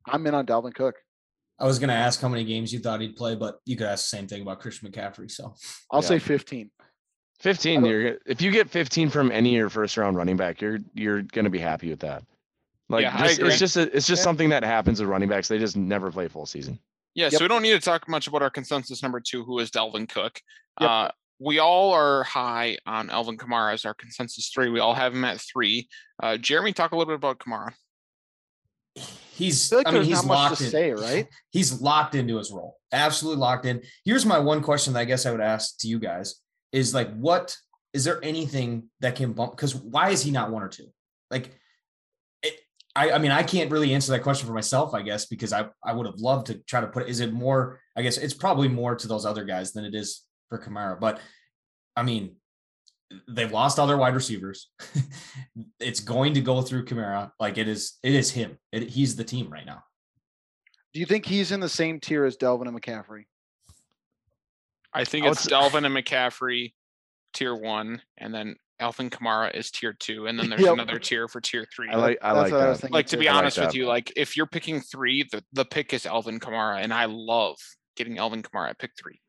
[0.07, 0.97] I'm in on Dalvin Cook.
[1.59, 3.87] I was going to ask how many games you thought he'd play, but you could
[3.87, 5.31] ask the same thing about Christian McCaffrey.
[5.31, 5.55] So
[5.91, 6.09] I'll yeah.
[6.09, 6.71] say 15.
[7.41, 7.85] 15.
[7.85, 11.23] You're if you get 15 from any of your first round running back, you're you're
[11.23, 12.23] going to be happy with that.
[12.89, 14.25] Like yeah, just, it's just a, it's just yeah.
[14.25, 15.49] something that happens with running backs.
[15.49, 16.79] They just never play full season.
[17.15, 17.35] Yeah, yep.
[17.35, 20.09] so we don't need to talk much about our consensus number two, who is Dalvin
[20.09, 20.41] Cook.
[20.81, 20.91] Yep.
[20.91, 24.69] Uh, we all are high on Alvin Kamara as our consensus three.
[24.69, 25.89] We all have him at three.
[26.23, 27.73] Uh, Jeremy, talk a little bit about Kamara.
[28.95, 30.67] He's, I, like I mean, he's locked in.
[30.69, 31.27] Say, right?
[31.51, 32.77] He's locked into his role.
[32.93, 33.81] Absolutely locked in.
[34.05, 36.35] Here's my one question that I guess I would ask to you guys
[36.73, 37.57] is like, what
[37.95, 39.53] is there anything that can bump?
[39.53, 40.89] Because why is he not one or two?
[41.31, 41.51] Like,
[42.43, 42.55] it,
[42.95, 45.69] I, I mean, I can't really answer that question for myself, I guess, because I,
[45.83, 47.09] I would have loved to try to put.
[47.09, 47.81] Is it more?
[47.97, 51.01] I guess it's probably more to those other guys than it is for Kamara.
[51.01, 51.21] But
[51.97, 52.37] I mean,
[53.29, 54.71] they've lost all their wide receivers.
[55.81, 57.31] it's going to go through Kamara.
[57.41, 58.59] Like it is, it is him.
[58.73, 59.83] It, he's the team right now.
[60.93, 63.23] Do you think he's in the same tier as Dalvin and McCaffrey?
[64.93, 66.73] I think it's s- Dalvin and McCaffrey,
[67.33, 70.73] tier one, and then Alvin Kamara is tier two, and then there's Yep.
[70.73, 71.89] another tier for tier three.
[71.91, 72.91] I like I That's like what I that.
[72.91, 75.65] like to be I like honest with you, like if you're picking three, the, the
[75.65, 77.57] pick is Alvin Kamara, and I love
[77.97, 79.21] getting Alvin Kamara at pick three.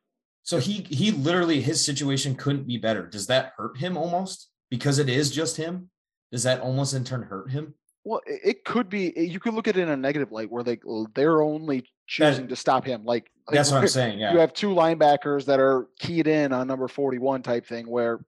[0.44, 3.06] So he he literally his situation couldn't be better.
[3.08, 5.90] Does that hurt him almost because it is just him?
[6.32, 7.76] Does that almost in turn hurt him?
[8.04, 9.14] Well, it, could be.
[9.16, 10.80] You could look at it in a negative light, where they
[11.14, 13.06] they're only choosing to stop him.
[13.06, 14.20] Like, like That's what I'm saying.
[14.20, 18.26] You have two linebackers that are keyed in on number forty-one type thing, where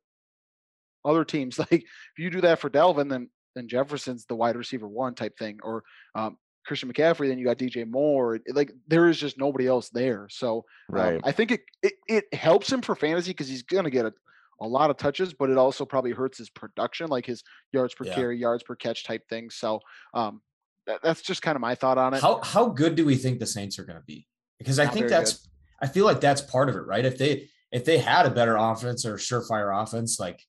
[1.03, 4.87] other teams like if you do that for Dalvin, then then Jefferson's the wide receiver
[4.87, 8.39] one type thing, or um, Christian McCaffrey, then you got DJ Moore.
[8.49, 10.27] Like there is just nobody else there.
[10.29, 10.63] So um,
[10.95, 11.21] Right.
[11.23, 14.13] I think it, it it helps him for fantasy because he's gonna get a,
[14.61, 18.05] a lot of touches, but it also probably hurts his production, like his yards per
[18.05, 18.15] Yeah.
[18.15, 19.49] carry, yards per catch type thing.
[19.49, 19.79] So
[20.13, 20.41] um,
[20.87, 22.21] that, that's just kind of my thought on it.
[22.21, 24.27] How how good do we think the Saints are going to be?
[24.57, 25.47] Because I Not think that's
[25.81, 27.03] I feel like that's part of it, right?
[27.03, 30.41] If they if they had a better offense or surefire offense, like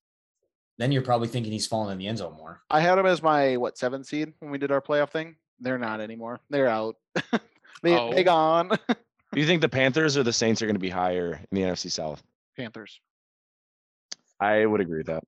[0.78, 2.60] then you're probably thinking he's falling in the end zone more.
[2.68, 5.36] I had him as my what seven seed when we did our playoff thing.
[5.60, 6.40] They're not anymore.
[6.50, 6.96] They're out.
[7.82, 8.12] they Oh.
[8.12, 8.70] they gone.
[8.88, 11.62] Do you think the Panthers or the Saints are going to be higher in the
[11.62, 12.22] NFC South?
[12.56, 13.00] Panthers.
[14.40, 15.24] I would agree with that.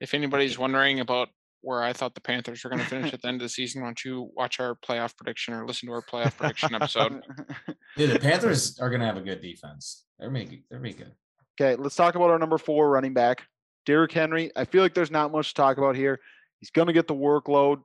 [0.00, 1.28] If anybody's wondering about
[1.62, 3.82] where I thought the Panthers were going to finish at the end of the season,
[3.82, 7.22] why don't you watch our playoff prediction or listen to our playoff prediction episode?
[7.96, 10.04] Dude, the Panthers are going to have a good defense.
[10.18, 11.12] They're making they're making good.
[11.60, 13.42] Okay, let's talk about our number four running back,
[13.84, 14.50] Derrick Henry.
[14.56, 16.20] I feel like there's not much to talk about here.
[16.60, 17.82] He's gonna get the workload.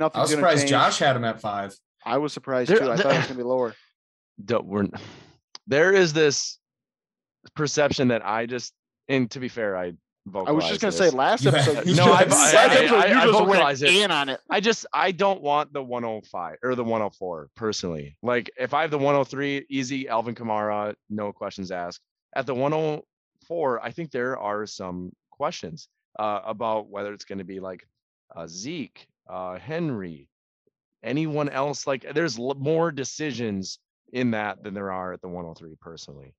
[0.00, 0.70] I was surprised change.
[0.70, 1.74] Josh had him at five.
[2.04, 2.90] I was surprised There- too.
[2.92, 3.74] I the- thought it was gonna be lower.
[4.44, 4.86] Don't, we're,
[5.66, 6.58] there is this
[7.54, 8.72] perception that I just,
[9.08, 9.92] and to be fair, I
[10.26, 10.48] vocalized.
[10.48, 10.98] I was just gonna this.
[11.10, 11.86] say last You- episode.
[11.86, 13.94] you you No, just- I- last I- I- I- you I just went vocalized it.
[13.96, 14.40] in on it.
[14.50, 18.16] I just I don't want the 105 or the 104 personally.
[18.22, 22.00] Like if I have the 103, easy Alvin Kamara, no questions asked.
[22.36, 27.44] At the 104, I think there are some questions uh, about whether it's going to
[27.44, 27.86] be like
[28.36, 30.28] uh, Zeke, uh, Henry,
[31.02, 31.86] anyone else.
[31.86, 33.78] Like there's l- more decisions
[34.12, 36.34] in that than there are at the 103 personally.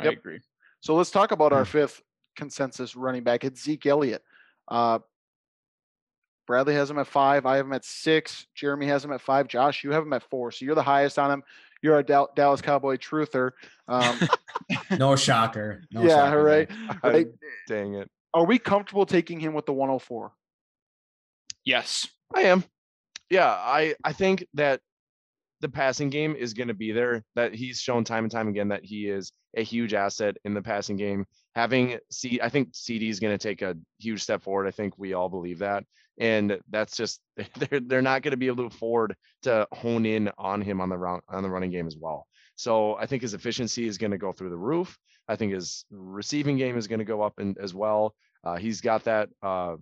[0.00, 0.12] I Yep.
[0.14, 0.40] agree.
[0.80, 2.02] So let's talk about our fifth
[2.36, 3.44] consensus running back.
[3.44, 4.22] It's Zeke Elliott.
[4.66, 4.98] Uh,
[6.48, 7.46] Bradley has him at five.
[7.46, 8.46] I have him at six.
[8.54, 9.46] Jeremy has him at five.
[9.46, 10.50] Josh, you have him at four.
[10.50, 11.42] So you're the highest on him.
[11.82, 13.52] You're a Dal- Dallas Cowboy truther.
[13.88, 14.18] Um,
[14.98, 15.82] No shocker.
[15.92, 16.70] No yeah, shocker right.
[17.04, 17.26] right.
[17.68, 18.10] Dang it.
[18.34, 20.32] Are we comfortable taking him with the 104?
[21.64, 22.08] Yes.
[22.34, 22.64] I am.
[23.30, 24.80] Yeah, I I think that
[25.60, 27.22] the passing game is going to be there.
[27.34, 30.62] That he's shown time and time again that he is a huge asset in the
[30.62, 31.24] passing game.
[31.54, 34.66] Having C, I think CeeDee is going to take a huge step forward.
[34.66, 35.84] I think we all believe that,
[36.18, 37.20] and that's just
[37.56, 40.88] they're they're not going to be able to afford to hone in on him on
[40.88, 42.26] the round on the running game as well.
[42.56, 44.98] So I think his efficiency is going to go through the roof.
[45.28, 48.14] I think his receiving game is going to go up and as well.
[48.44, 49.76] Uh, he's got that uh,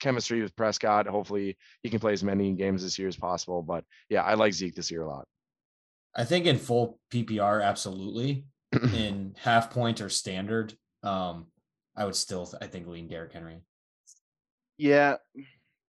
[0.00, 1.06] chemistry with Prescott.
[1.06, 3.62] Hopefully he can play as many games this year as possible.
[3.62, 5.26] But yeah, I like Zeke this year a lot.
[6.16, 8.46] I think in full PPR, absolutely.
[8.94, 11.46] in half point or standard, um,
[11.96, 13.60] I would still I think lean Derrick Henry.
[14.78, 15.16] Yeah,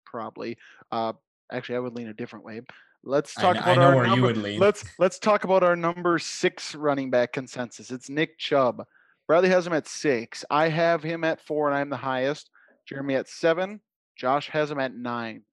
[0.05, 0.57] probably.
[0.91, 1.13] Uh,
[1.51, 2.61] actually, I would lean a different way.
[3.03, 4.59] Let's talk I about know our where you number, would lean.
[4.59, 7.89] Let's let's talk about our number six running back consensus.
[7.89, 8.83] It's Nick Chubb.
[9.27, 10.43] Bradley has him at six.
[10.49, 12.49] I have him at four, and I'm the highest.
[12.87, 13.79] Jeremy at seven.
[14.17, 15.43] Josh has him at nine.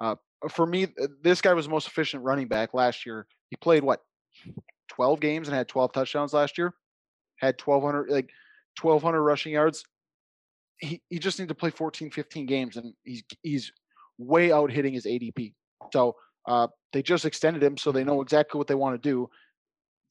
[0.00, 0.16] Uh,
[0.50, 0.88] for me,
[1.22, 3.26] this guy was the most efficient running back last year.
[3.50, 4.00] He played what,
[4.88, 6.74] 12 games and had 12 touchdowns last year.
[7.40, 8.30] Had 1,200 like
[8.80, 9.84] 1,200 rushing yards.
[10.78, 13.72] He he just needs to play 14, 15 games, and he's he's
[14.18, 15.54] way out hitting his ADP.
[15.92, 19.28] So uh, they just extended him, so they know exactly what they want to do.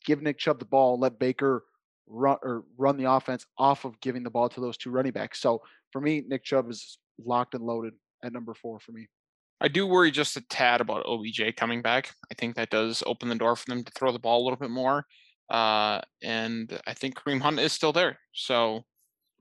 [0.05, 1.63] Give Nick Chubb the ball, let Baker
[2.07, 5.41] run or run the offense off of giving the ball to those two running backs.
[5.41, 5.61] So
[5.91, 9.07] for me, Nick Chubb is locked and loaded at number four for me.
[9.59, 12.13] I do worry just a tad about OBJ coming back.
[12.31, 14.57] I think that does open the door for them to throw the ball a little
[14.57, 15.05] bit more.
[15.49, 18.17] Uh, and I think Kareem Hunt is still there.
[18.33, 18.85] So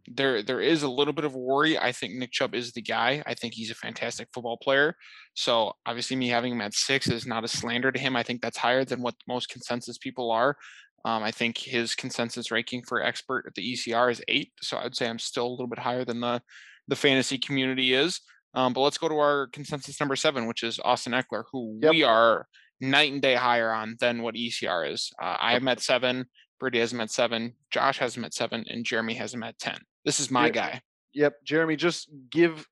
[0.06, 1.78] there there is a little bit of worry.
[1.78, 3.22] I think Nick Chubb is the guy.
[3.26, 4.94] I think he's a fantastic football player.
[5.34, 8.16] So obviously me having him at six is not a slander to him.
[8.16, 10.56] I think that's higher than what most consensus people are.
[11.04, 14.52] Um, I think his consensus ranking for expert at the ECR is eight.
[14.60, 16.42] So I'd say I'm still a little bit higher than the
[16.90, 18.20] the fantasy community is.
[18.52, 21.90] Um, but let's go to our consensus number seven, which is Austin Ekeler, who Yep.
[21.92, 22.46] we are
[22.80, 25.12] night and day higher on than what ECR is.
[25.22, 26.26] Uh, I have him at seven.
[26.58, 27.54] Brady has him at seven.
[27.70, 29.78] Josh has him at seven, and Jeremy has him at ten.
[30.04, 30.52] This is my Yeah.
[30.52, 30.80] guy.
[31.14, 32.66] Yep, Jeremy, just give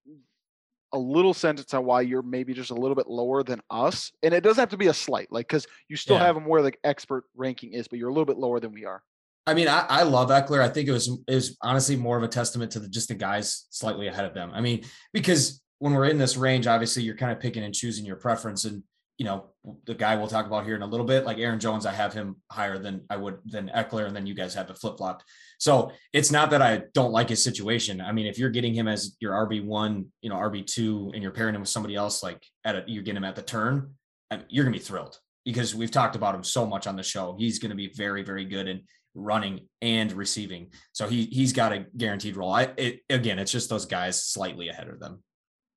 [0.93, 4.33] a little sentence on why you're maybe just a little bit lower than us, and
[4.35, 6.27] it doesn't have to be a slight, like because you still Yeah.
[6.27, 8.85] have him where the expert ranking is, but you're a little bit lower than we
[8.85, 9.03] are.
[9.49, 10.61] I mean, I, I love Ekeler.
[10.61, 13.15] I think it was it was honestly more of a testament to the, just the
[13.15, 14.51] guys slightly ahead of them.
[14.53, 14.85] I mean,
[15.15, 18.67] because when we're in this range, obviously you're kind of picking and choosing your preference.
[18.67, 18.83] And
[19.17, 19.47] you know,
[19.87, 22.13] the guy we'll talk about here in a little bit, like Aaron Jones, I have
[22.13, 25.25] him higher than I would than Ekeler, and then you guys have it flip flopped.
[25.59, 28.03] So it's not that I don't like his situation.
[28.03, 31.23] I mean, if you're getting him as your RB one, you know, RB two, and
[31.23, 33.95] you're pairing him with somebody else, like at a, you get him at the turn,
[34.31, 37.35] I- you're gonna be thrilled because we've talked about him so much on the show.
[37.39, 38.83] He's going to be very, very good in
[39.19, 40.69] running and receiving.
[40.93, 42.53] So he he's got a guaranteed role.
[42.53, 45.23] I it, again, it's just those guys slightly ahead of them.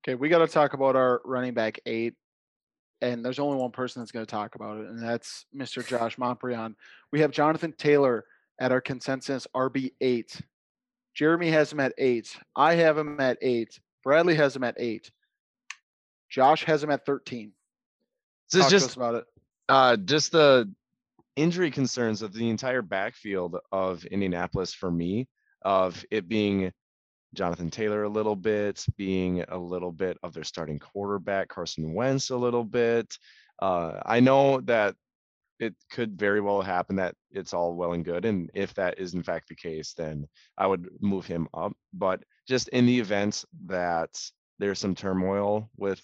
[0.04, 2.14] Okay, we got to talk about our running back eight,
[3.00, 5.86] and there's only one person that's going to talk about it, and that's Mr.
[5.86, 6.74] Josh Montbrion.
[7.12, 8.24] We have Jonathan Taylor
[8.60, 10.40] at our consensus RB eight.
[11.14, 12.36] Jeremy has him at eight.
[12.56, 13.78] I have him at eight.
[14.02, 15.10] Bradley has him at eight.
[16.30, 17.52] Josh has him at thirteen.
[18.50, 19.24] This is Talk to just us about it.
[19.68, 20.70] uh, just the
[21.36, 25.28] injury concerns of the entire backfield of Indianapolis for me,
[25.62, 26.72] of it being
[27.34, 32.30] Jonathan Taylor a little bit, being a little bit of their starting quarterback, Carson Wentz
[32.30, 33.16] a little bit.
[33.60, 34.94] Uh, I know that
[35.58, 38.24] it could very well happen that it's all well and good.
[38.24, 40.26] And if that is in fact the case, then
[40.58, 41.72] I would move him up.
[41.94, 44.10] But just in the event that
[44.58, 46.02] there's some turmoil with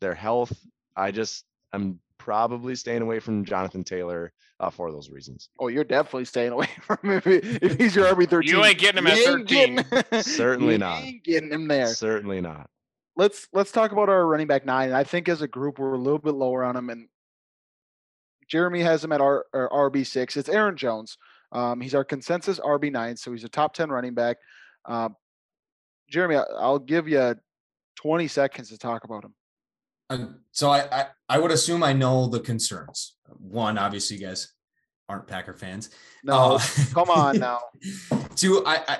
[0.00, 0.52] their health,
[0.96, 5.48] I just I'm probably staying away from Jonathan Taylor uh, for those reasons.
[5.58, 8.50] Oh, you're definitely staying away from him if, if he's your RB thirteen.
[8.54, 9.84] You ain't getting him at 13.
[10.22, 11.02] Certainly You not.
[11.02, 11.86] ain't getting him there.
[11.86, 12.68] Certainly not.
[13.16, 14.88] let's let's talk about our running back nine.
[14.88, 17.08] And I think as a group we're a little bit lower on him, and
[18.48, 20.36] Jeremy has him at our, our RB six.
[20.36, 21.16] It's Aaron Jones.
[21.52, 24.36] Um, he's our consensus RB nine, so he's a top ten running back.
[24.84, 25.16] Um,
[26.10, 27.34] Jeremy, I- I'll give you
[27.96, 29.34] twenty seconds to talk about him.
[30.10, 33.16] Um, so I, I I would assume I know the concerns.
[33.38, 34.52] One, obviously, you guys
[35.08, 35.90] aren't Packer fans.
[36.24, 36.60] No, Uh,
[36.92, 37.60] come on now.
[38.36, 38.98] Two, I, I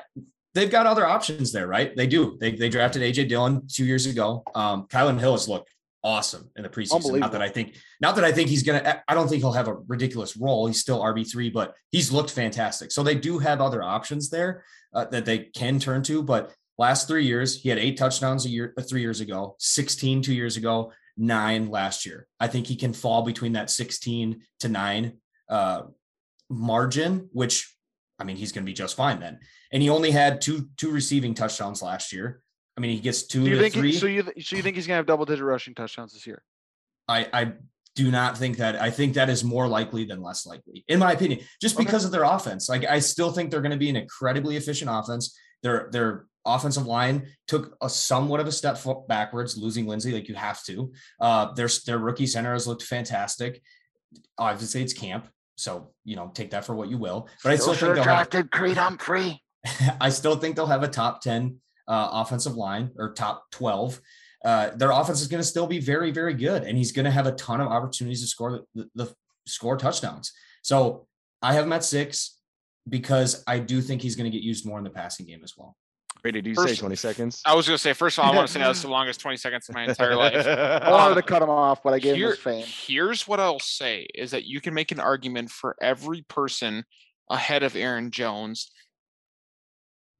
[0.54, 1.94] they've got other options there, right?
[1.96, 2.38] They do.
[2.40, 4.42] They they drafted AJ Dillon two years ago.
[4.54, 5.70] Um, Kylin Hill has looked
[6.02, 7.18] awesome in the preseason.
[7.18, 9.02] Not that I think, not that I think he's gonna.
[9.06, 10.66] I don't think he'll have a ridiculous role.
[10.66, 12.92] He's still RB three, but he's looked fantastic.
[12.92, 16.22] So they do have other options there uh, that they can turn to.
[16.22, 20.22] But last three years, he had eight touchdowns a year, uh, three years ago, 16
[20.22, 20.90] two years ago,
[21.20, 22.26] nine last year.
[22.40, 25.82] I think he can fall between that 16 to nine uh,
[26.48, 27.76] margin, which
[28.18, 29.38] I mean, he's going to be just fine then.
[29.72, 32.42] And he only had two two receiving touchdowns last year.
[32.76, 33.74] I mean, he gets two Do you to think?
[33.74, 33.92] three.
[33.92, 36.42] He, so you so you think he's gonna have double digit rushing touchdowns this year?
[37.08, 37.52] I, I
[37.96, 38.76] do not think that.
[38.80, 41.84] I think that is more likely than less likely, in my opinion, just Okay.
[41.84, 42.68] because of their offense.
[42.68, 45.36] Like I still think they're going to be an incredibly efficient offense.
[45.62, 50.34] Their their offensive line took a somewhat of a step backwards, losing Linsley, like you
[50.34, 50.92] have to.
[51.20, 53.62] Uh, their their rookie center has looked fantastic.
[54.38, 57.28] Obviously, it's camp, so you know take that for what you will.
[57.42, 59.42] But I still think they'll have Creed Humphrey.
[60.00, 64.00] I still think they'll have a top 10 uh, offensive line or top 12.
[64.44, 66.62] Uh, their offense is going to still be very, very good.
[66.64, 69.14] And he's going to have a ton of opportunities to score the, the
[69.46, 70.32] score touchdowns.
[70.62, 71.06] So
[71.42, 72.38] I have him at six
[72.88, 75.54] because I do think he's going to get used more in the passing game as
[75.56, 75.76] well.
[76.22, 77.42] Brady, do you say 20 seconds?
[77.46, 79.36] I was gonna say first of all, I want to say that's the longest 20
[79.36, 80.34] seconds of my entire life.
[80.46, 82.64] I wanted Um, to cut him off, but I gave him Here- his fame.
[82.66, 86.84] Here's what I'll say is that you can make an argument for every person
[87.30, 88.70] ahead of Aaron Jones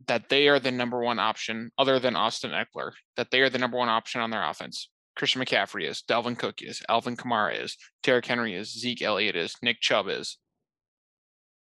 [0.07, 3.59] that they are the number one option other than Austin Ekeler, that they are the
[3.59, 4.89] number one option on their offense.
[5.17, 9.55] Christian McCaffrey is, Dalvin Cook is, Alvin Kamara is, Derrick Henry is, Zeke Elliott is,
[9.63, 10.39] Nick Chubb is.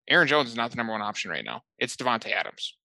[0.08, 1.62] Aaron Jones is not the number one option right now.
[1.80, 2.76] It's Davante Adams.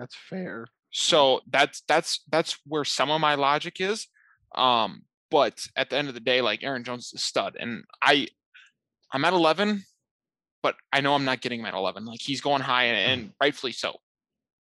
[0.00, 0.66] That's fair.
[0.90, 4.08] So that's that's that's where some of my logic is.
[4.54, 7.84] Um, but at the end of the day, like Aaron Jones is a stud, and
[8.02, 8.28] I
[9.12, 9.84] I'm at 11,
[10.62, 12.06] but I know I'm not getting him at 11.
[12.06, 13.96] Like he's going high, and, and rightfully so.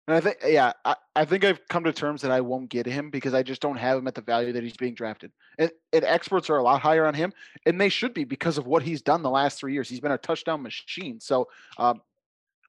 [0.09, 2.87] And I think, yeah, I, I think I've come to terms that I won't get
[2.87, 5.33] him because I just don't have him at the value that he's being drafted.
[5.59, 7.33] And, and experts are a lot higher on him,
[7.67, 9.89] and they should be because of what he's done the last three years.
[9.89, 11.21] He's been a touchdown machine.
[11.21, 12.01] So um,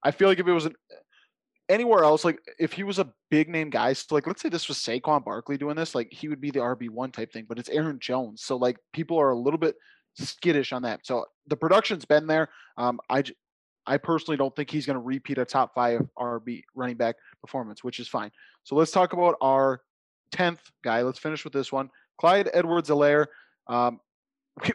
[0.04, 0.76] I feel like if it was an,
[1.70, 4.68] anywhere else, like if he was a big name guy, so like let's say this
[4.68, 7.46] was Saquon Barkley doing this, like he would be the RB one type thing.
[7.48, 9.76] But it's Aaron Jones, so like people are a little bit
[10.16, 11.06] skittish on that.
[11.06, 12.50] So the production's been there.
[12.78, 13.24] Um, I
[13.86, 17.84] I personally don't think he's going to repeat a top five RB running back performance,
[17.84, 18.32] which is fine.
[18.64, 19.82] So let's talk about our
[20.34, 21.02] 10th guy.
[21.04, 21.90] Let's finish with this one.
[22.20, 23.28] Clyde Edwards Helaire.
[23.68, 24.02] Um,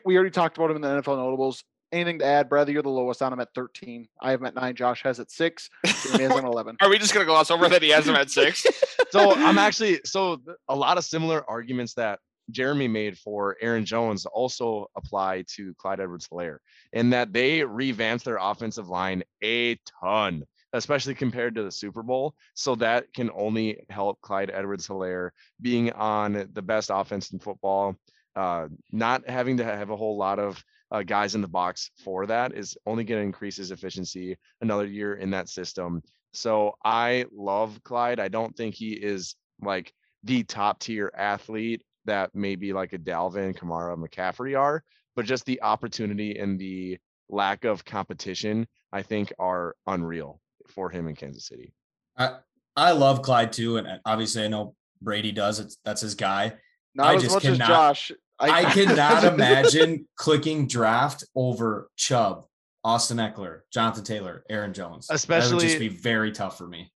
[0.04, 1.62] we already talked about him in the NFL notables.
[1.92, 4.08] Anything to add, Brother, You're the lowest on him at 13.
[4.20, 4.74] I have him at nine.
[4.74, 5.68] Josh has at six.
[5.84, 6.76] Jeremy has him at 11.
[6.80, 8.66] Are we just gonna gloss over that he has him at six?
[9.10, 10.40] So I'm actually so
[10.70, 12.18] a lot of similar arguments that
[12.50, 16.58] Jeremy made for Aaron Jones also apply to Clyde Edwards Helaire
[16.94, 22.34] in that they revamped their offensive line a ton, especially compared to the Super Bowl.
[22.54, 25.30] So that can only help Clyde Edwards Helaire
[25.60, 27.96] being on the best offense in football.
[28.34, 30.62] Uh, not having to have a whole lot of
[30.92, 34.86] uh, guys in the box for that is only going to increase his efficiency another
[34.86, 36.02] year in that system.
[36.34, 38.20] So I love Clyde.
[38.20, 43.56] I don't think he is like the top tier athlete that maybe like a Dalvin,
[43.56, 44.84] Kamara, McCaffrey are,
[45.16, 46.98] but just the opportunity and the
[47.30, 51.72] lack of competition, I think, are unreal for him in Kansas City.
[52.18, 52.36] I
[52.76, 55.58] I love Clyde too, and obviously I know Brady does.
[55.60, 56.54] It's that's his guy.
[56.94, 58.12] Not I as just much cannot- as Josh.
[58.50, 62.46] I cannot imagine clicking draft over Chubb,
[62.84, 65.08] Austin Ekeler, Jonathan Taylor, Aaron Jones.
[65.10, 66.90] Especially, that would just be very tough for me.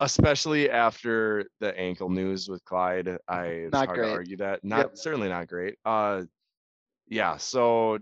[0.00, 4.08] Especially after the ankle news with Clyde, I Not hard great.
[4.08, 4.62] to argue that.
[4.62, 4.96] Not Yep.
[4.96, 5.76] certainly not great.
[5.86, 6.24] Uh,
[7.08, 7.38] yeah.
[7.38, 7.98] So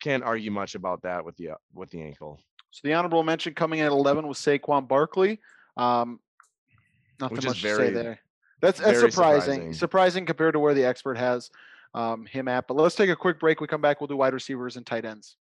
[0.00, 2.40] can't argue much about that with the uh, with the ankle.
[2.70, 5.40] So the honorable mention coming in at 11 was Saquon Barkley.
[5.76, 6.20] Um,
[7.20, 8.20] nothing Which is much to say there.
[8.60, 9.12] That's that's surprising.
[9.12, 9.72] surprising.
[9.72, 10.26] surprising.
[10.26, 11.50] compared to where the expert has
[11.94, 12.66] um, him at.
[12.66, 13.60] But let's take a quick break.
[13.60, 14.00] We come back.
[14.00, 15.36] We'll do wide receivers and tight ends.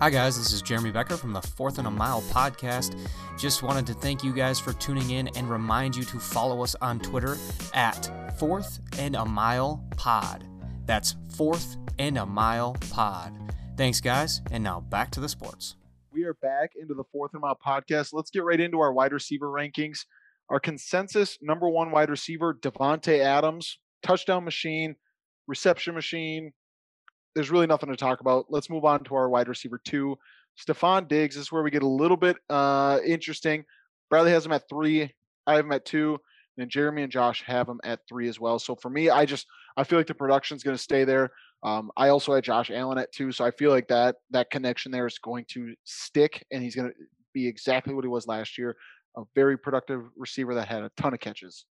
[0.00, 0.38] Hi, guys.
[0.38, 2.96] This is Jeremy Becker from the Fourth and a Mile podcast.
[3.36, 6.76] Just wanted to thank you guys for tuning in and remind you to follow us
[6.80, 7.36] on Twitter
[7.74, 10.44] at Fourth and a Mile Pod.
[10.86, 13.36] That's Fourth and a Mile Pod.
[13.76, 14.40] Thanks, guys.
[14.52, 15.74] And now back to the sports.
[16.12, 18.12] We are back into the fourth and a mile podcast.
[18.12, 20.04] Let's get right into our wide receiver rankings.
[20.50, 24.96] Our consensus number one wide receiver, Davante Adams, touchdown machine,
[25.46, 26.52] reception machine.
[27.34, 28.46] There's really nothing to talk about.
[28.48, 30.16] Let's move on to our wide receiver two,
[30.58, 31.36] Stefon Diggs.
[31.36, 33.64] This is where we get a little bit uh, interesting.
[34.10, 35.12] Bradley has him at three.
[35.46, 36.18] I have him at two.
[36.56, 38.58] And Jeremy and Josh have him at three as well.
[38.58, 39.46] So for me, I just
[39.76, 41.30] I feel like the production's going to stay there.
[41.62, 44.90] Um, I also had Josh Allen at two, so I feel like that that connection
[44.90, 46.94] there is going to stick, and he's going to
[47.32, 48.76] be exactly what he was last year.
[49.18, 51.64] A very productive receiver that had a ton of catches.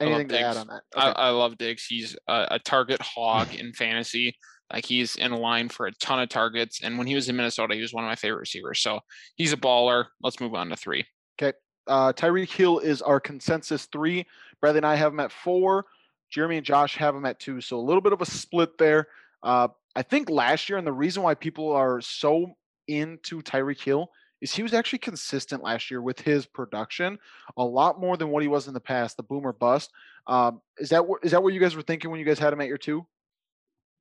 [0.00, 0.82] Anything to add on that?
[0.96, 1.20] I, Okay.
[1.20, 1.84] I love Diggs.
[1.86, 4.34] He's a, a target hog in fantasy.
[4.72, 6.82] Like he's in line for a ton of targets.
[6.82, 8.80] And when he was in Minnesota, he was one of my favorite receivers.
[8.80, 9.00] So
[9.36, 10.06] he's a baller.
[10.22, 11.04] Let's move on to three.
[11.40, 11.56] Okay.
[11.86, 14.26] uh, Tyreek Hill is our consensus three.
[14.60, 15.84] Bradley and I have him at four.
[16.30, 17.60] Jeremy and Josh have him at two.
[17.60, 19.08] So a little bit of a split there.
[19.42, 22.54] Uh, I think last year, and the reason why people are so
[22.88, 24.08] into Tyreek Hill
[24.42, 27.18] is he was actually consistent last year with his production,
[27.56, 29.16] a lot more than what he was in the past.
[29.16, 29.90] The boomer bust.
[30.26, 32.52] Um, is that what is that what you guys were thinking when you guys had
[32.52, 33.06] him at your two?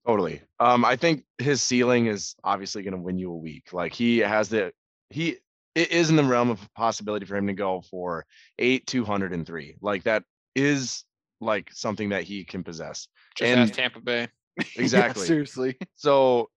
[0.06, 0.42] Totally.
[0.60, 3.72] Um, I think his ceiling is obviously going to win you a week.
[3.72, 4.74] Like he has the
[5.10, 5.38] he
[5.76, 8.26] it is in the realm of possibility for him to go for
[8.60, 9.76] eight, two hundred and three.
[9.82, 10.24] Like that
[10.56, 11.06] is
[11.40, 13.08] like something that he can possess.
[13.36, 14.28] Just And- ask Tampa Bay.
[14.76, 15.26] Yeah, Exactly.
[15.26, 15.78] seriously.
[15.96, 16.50] So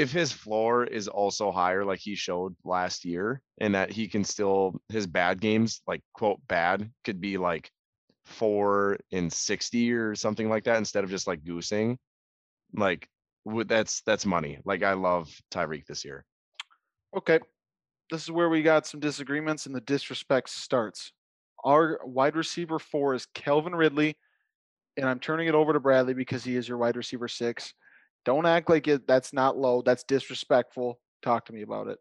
[0.00, 4.24] if his floor is also higher, like he showed last year, and that he can
[4.24, 7.70] still his bad games, like quote bad, could be like
[8.24, 11.98] four in sixty or something like that, instead of just like goosing.
[12.72, 13.10] Like
[13.66, 14.58] that's that's money.
[14.64, 16.24] Like I love Tyreek this year.
[17.14, 17.38] Okay.
[18.10, 21.12] This is where we got some disagreements and the disrespect starts.
[21.62, 24.16] Our wide receiver four is Calvin Ridley,
[24.96, 27.74] and I'm turning it over to Bradley because he is your wide receiver six.
[28.24, 29.82] Don't act like it that's not low.
[29.82, 30.98] That's disrespectful.
[31.22, 31.98] Talk to me about it.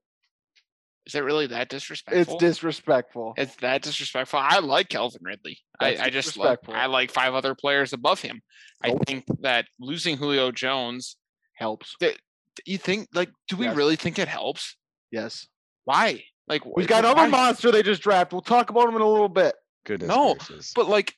[1.06, 2.36] Is it really that disrespectful?
[2.36, 3.34] It's disrespectful.
[3.38, 4.40] It's that disrespectful.
[4.40, 5.58] I like Calvin Ridley.
[5.80, 6.60] I, I just like.
[6.68, 8.42] I like five other players above him.
[8.84, 9.04] I Nope.
[9.08, 11.18] think that losing Julio Jones,
[11.56, 11.96] Helps.
[12.66, 13.76] you think like, do we Yes.
[13.76, 14.76] really think it helps?
[15.12, 15.48] Yes.
[15.86, 16.24] Why?
[16.48, 17.12] Like We've wh- got why?
[17.12, 18.34] another monster they just drafted.
[18.34, 19.56] We'll talk about him in a little bit.
[19.86, 20.74] Goodness No, gracious.
[20.76, 21.16] But like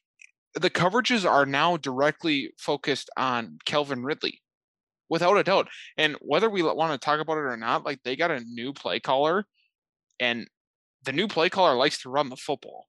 [0.54, 4.41] the coverages are now directly focused on Calvin Ridley,
[5.12, 5.68] without a doubt.
[5.97, 8.74] And whether we want to talk about it or not, like they got a new
[8.74, 9.45] play caller,
[10.20, 10.47] and
[11.03, 12.88] the new play caller likes to run the football.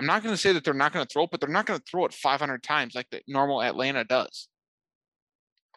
[0.00, 1.66] I'm not going to say that they're not going to throw it, but they're not
[1.66, 4.48] going to throw it 500 times like the normal Atlanta does.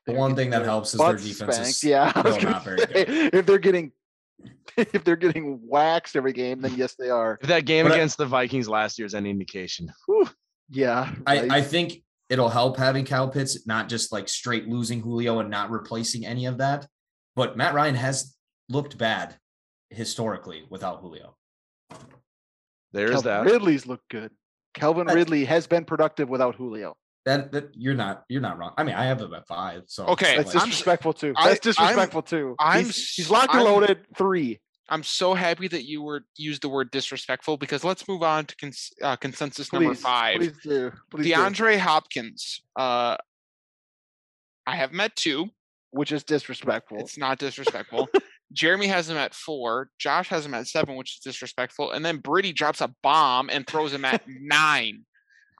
[0.07, 1.69] The one thing that helps is their butts defense spanked.
[1.69, 3.35] is yeah, I was still gonna not very say, good.
[3.35, 3.91] if they're getting
[4.77, 7.37] if they're getting waxed every game, then yes, they are.
[7.41, 10.29] if that game But I- against the Vikings last year is any indication, whew,
[10.69, 11.51] Yeah, right.
[11.51, 15.49] I, I think it'll help having Kyle Pitts, not just like straight losing Julio and
[15.49, 16.87] not replacing any of that.
[17.35, 18.35] But Matt Ryan has
[18.69, 19.35] looked bad
[19.89, 21.35] historically without Julio.
[22.93, 23.45] there's Calvin that.
[23.51, 24.31] Ridley's looked good.
[24.73, 26.95] Calvin That's- Ridley has been productive without Julio.
[27.25, 28.73] That that you're not you're not wrong.
[28.77, 29.83] I mean, I have him at five.
[29.87, 31.33] So Okay, That's like- I'm- disrespectful too.
[31.35, 32.55] I- That's disrespectful too.
[32.59, 34.59] I'm he's, he's locked and I'm- loaded three.
[34.89, 38.55] I'm so happy that you were used the word disrespectful because let's move on to
[38.57, 40.37] cons- uh, consensus number five.
[40.37, 40.91] please do.
[41.09, 41.33] Please do.
[41.33, 42.61] DeAndre Hopkins.
[42.75, 43.17] Uh,
[44.67, 45.47] I have met two.
[45.91, 46.99] which is disrespectful.
[46.99, 48.09] It's not disrespectful.
[48.53, 49.89] Jeremy has him at four.
[49.97, 51.91] Josh has him at seven, which is disrespectful.
[51.91, 55.03] And then Brady drops a bomb and throws him at nine.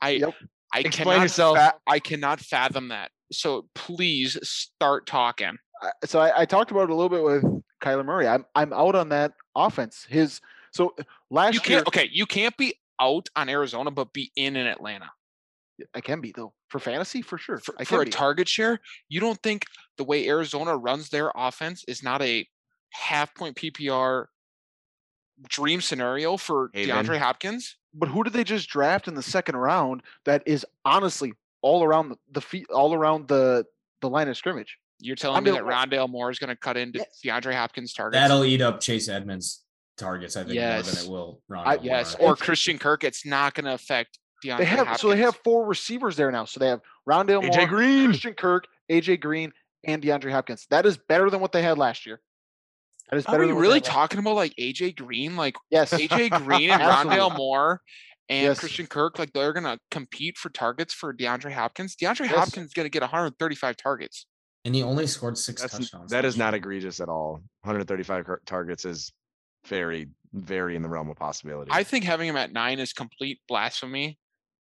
[0.02, 0.34] I Yep.
[0.74, 1.58] I Explain cannot yourself.
[1.58, 3.10] fa- I cannot fathom that.
[3.32, 5.58] So please start talking.
[6.04, 8.28] So I, I talked about it a little bit with Kyler Murray.
[8.28, 10.06] I'm I'm out on that offense.
[10.10, 10.96] His so
[11.30, 14.68] last You year can't okay, you can't be out on Arizona but be in in
[14.68, 15.12] Atlanta.
[15.94, 17.60] I can be though for fantasy for sure.
[17.60, 18.12] For, I for can a be.
[18.12, 19.66] target share, you don't think
[19.98, 22.48] the way Arizona runs their offense is not a
[22.92, 24.26] half point PPR
[25.50, 26.96] dream scenario for Haven.
[26.96, 27.76] DeAndre Hopkins?
[27.98, 32.10] but who did they just draft in the second round that is honestly all around
[32.10, 33.66] the, the feet all around the
[34.02, 34.78] the line of scrimmage?
[35.00, 37.20] You're telling me Rondale that Rondale Moore is going to cut into Yes.
[37.44, 38.20] DeAndre Hopkins' targets?
[38.22, 39.64] that'll eat up Chase Edmonds
[39.98, 41.68] targets, I think, more than it will Ron.
[41.68, 42.30] I- yes, Lamar.
[42.30, 43.04] or It's- Christian Kirk.
[43.04, 45.02] It's not going to affect DeAndre They have Hopkins.
[45.02, 46.46] so they have four receivers there now.
[46.46, 48.06] So they have Rondale AJ Moore, Green.
[48.08, 49.52] Christian Kirk, AJ Green,
[49.84, 50.66] and DeAndre Hopkins.
[50.70, 52.22] That is better than what they had last year.
[53.10, 55.92] That is Are better we than really talking about like AJ Green, like Yes.
[55.94, 57.20] AJ Green and Absolutely.
[57.22, 57.82] Rondale Moore
[58.30, 58.60] and Yes.
[58.60, 59.20] Christian Kirk?
[59.20, 61.96] Like they're going to compete for targets for DeAndre Hopkins.
[61.96, 62.36] DeAndre Yes.
[62.36, 64.26] Hopkins is going to get 135 targets.
[64.66, 66.12] And he only scored six That's, touchdowns.
[66.12, 67.34] that is not egregious at all.
[67.62, 69.14] 135 car- targets is
[69.68, 71.72] very, very in the realm of possibility.
[71.74, 74.18] I think having him at nine is complete blasphemy.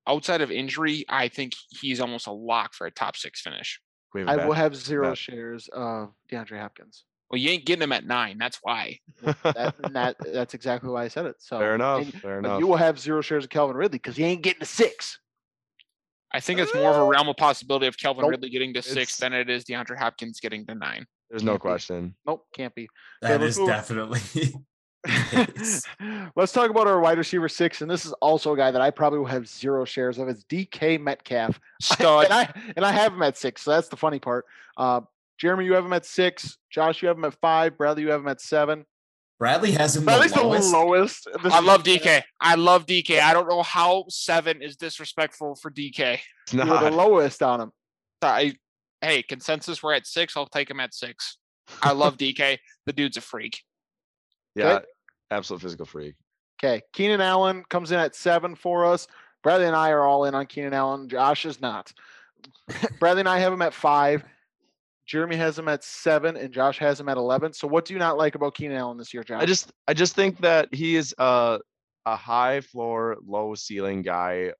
[0.07, 3.81] Outside of injury, I think he's almost a lock for a top six finish.
[4.13, 4.47] We have bet.
[4.47, 5.17] will have zero bet.
[5.17, 7.03] shares of DeAndre Hopkins.
[7.31, 8.37] Well, you ain't getting him at nine.
[8.37, 8.99] That's why.
[9.23, 11.35] That, that that's exactly why I said it.
[11.39, 12.03] So Fair enough.
[12.03, 12.59] and- Fair enough.
[12.59, 15.19] you will have zero shares of Calvin Ridley because he ain't getting to six.
[16.35, 18.31] I think it's more of a realm of possibility of Calvin Nope.
[18.31, 21.05] Ridley getting to six It's- than it is DeAndre Hopkins getting to nine.
[21.29, 21.67] There's no Can't be.
[21.67, 22.15] question.
[22.27, 22.87] Nope, can't be.
[23.21, 24.19] That let's is move- definitely.
[26.35, 28.89] Let's talk about our wide receiver six, and this is also a guy that I
[28.89, 30.27] probably will have zero shares of.
[30.27, 32.25] It's DK Metcalf, Stud.
[32.25, 33.61] and I and I have him at six.
[33.61, 34.45] So that's the funny part.
[34.77, 35.01] Uh,
[35.37, 36.57] Jeremy, you have him at six.
[36.71, 37.77] Josh, you have him at five.
[37.77, 38.85] Bradley, you have him at seven.
[39.39, 40.73] Bradley has him the Bradley's the lowest.
[40.73, 41.27] lowest.
[41.43, 42.21] I love DK.
[42.39, 43.19] I love DK.
[43.19, 46.19] I don't know how seven is disrespectful for DK.
[46.43, 46.83] It's You were not.
[46.83, 47.71] the lowest on him.
[48.21, 48.53] I,
[49.01, 50.37] hey, consensus, we're at six.
[50.37, 51.37] I'll take him at six.
[51.83, 52.57] I love DK.
[52.85, 53.61] The dude's a freak.
[54.55, 54.79] Yeah.
[55.29, 56.15] Absolute physical freak.
[56.63, 59.07] Okay, Keenan Allen comes in at seven for us.
[59.43, 61.09] Bradley and I are all in on Keenan Allen.
[61.09, 61.91] Josh is not.
[62.99, 64.23] Bradley and I have him at five.
[65.05, 67.53] Jeremy has him at seven, and Josh has him at eleven.
[67.53, 69.41] So, what do you not like about Keenan Allen this year, Josh?
[69.41, 71.59] I just I just think that he is a
[72.05, 74.51] a high floor, low ceiling guy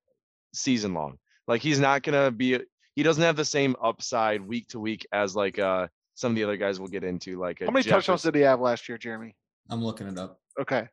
[0.54, 1.18] season long.
[1.48, 2.60] Like he's not gonna be
[2.94, 6.44] he doesn't have the same upside week to week as like uh some of the
[6.44, 7.38] other guys we'll get into.
[7.38, 9.36] Like how many touchdowns did he have last year, Jeremy?
[9.68, 10.40] I'm looking it up.
[10.60, 10.88] Okay,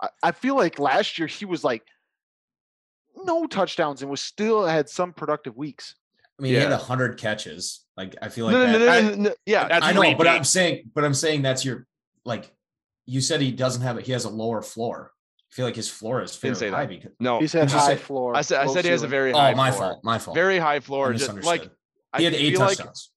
[0.00, 1.82] I, I feel like last year he was like
[3.16, 5.94] no touchdowns and was still had some productive weeks.
[6.38, 6.76] I mean, he had Yeah.
[6.78, 7.84] hundred catches.
[7.96, 9.68] Like I feel like no, no, that- no, no, I- no, no, yeah.
[9.68, 10.26] That's I know, but.
[10.26, 11.86] I'm saying, but I'm saying that's your
[12.24, 12.52] like.
[13.06, 14.06] You said he doesn't have it.
[14.06, 15.12] He has a lower floor.
[15.38, 16.88] I feel like his floor is Didn't fairly say high that.
[16.88, 17.12] because.
[17.20, 18.34] No, He said high say- floor.
[18.36, 19.90] I said I low said he has a very oh, high Oh, my floor.
[19.90, 20.04] fault.
[20.04, 20.34] My fault.
[20.34, 21.12] Very high floor.
[21.12, 21.70] Just like.
[22.12, 23.10] I he had eight feel like touchdowns.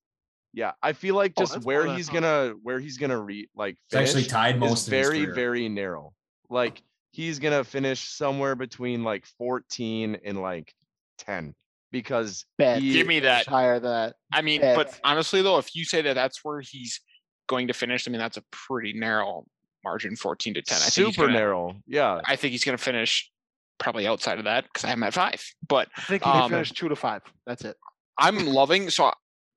[0.53, 2.97] yeah, I feel like Oh, just that's where more than I he's gonna where he's
[2.97, 6.13] gonna re like It's actually tied most in very very narrow.
[6.49, 10.73] Like he's gonna finish somewhere between like 14 and like
[11.19, 11.53] 10
[11.91, 12.81] because Bet.
[12.81, 13.45] he- Give me that.
[13.47, 14.15] higher that.
[14.33, 14.75] I mean, Yeah.
[14.75, 16.99] but honestly, though, if you say that that's where he's
[17.47, 19.45] going to finish, I mean, that's a pretty narrow
[19.83, 20.75] margin, 14 to 10.
[20.75, 21.75] I think he's super gonna, narrow.
[21.87, 22.21] Yeah.
[22.25, 23.31] I think he's going to finish
[23.79, 25.41] probably outside of that because I have him at five.
[25.67, 27.21] But I think he can Um, finish two to five.
[27.45, 27.77] That's it.
[28.17, 29.11] I'm loving so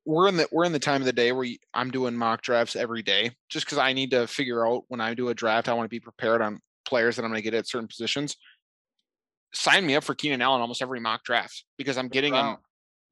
[0.05, 2.43] we're in the we're in the time of the day where you- I'm doing mock
[2.43, 5.69] drafts every day just because I need to figure out when I do a draft
[5.69, 8.37] I want to be prepared on players that I'm going to get at certain positions.
[9.53, 12.57] Sign me up for Keenan Allen almost every mock draft because I'm getting him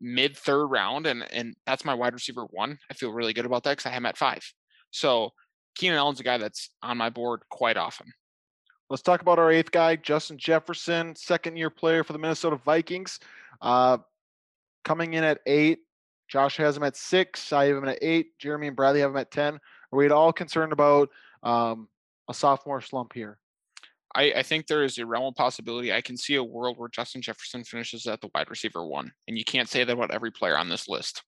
[0.00, 2.78] mid third round and and that's my wide receiver one.
[2.90, 4.42] I feel really good about that because I have him at five.
[4.90, 5.32] So
[5.74, 8.12] Keenan Allen's a guy that's on my board quite often.
[8.90, 13.20] Let's talk about our eighth guy, Justin Jefferson, second year player for the Minnesota Vikings.
[13.60, 13.98] Uh,
[14.84, 15.80] coming in at eight.
[16.28, 17.52] Josh has him at six.
[17.52, 18.38] I have him at eight.
[18.38, 19.54] Jeremy and Bradley have him at 10.
[19.54, 19.60] Are
[19.92, 21.10] we at all concerned about
[21.42, 21.88] um,
[22.28, 23.38] a sophomore slump here?
[24.18, 25.92] I, I think there is a realm of possibility.
[25.92, 29.38] I can see a world where Justin Jefferson finishes at the wide receiver one, and
[29.38, 31.22] you can't say that about every player on this list.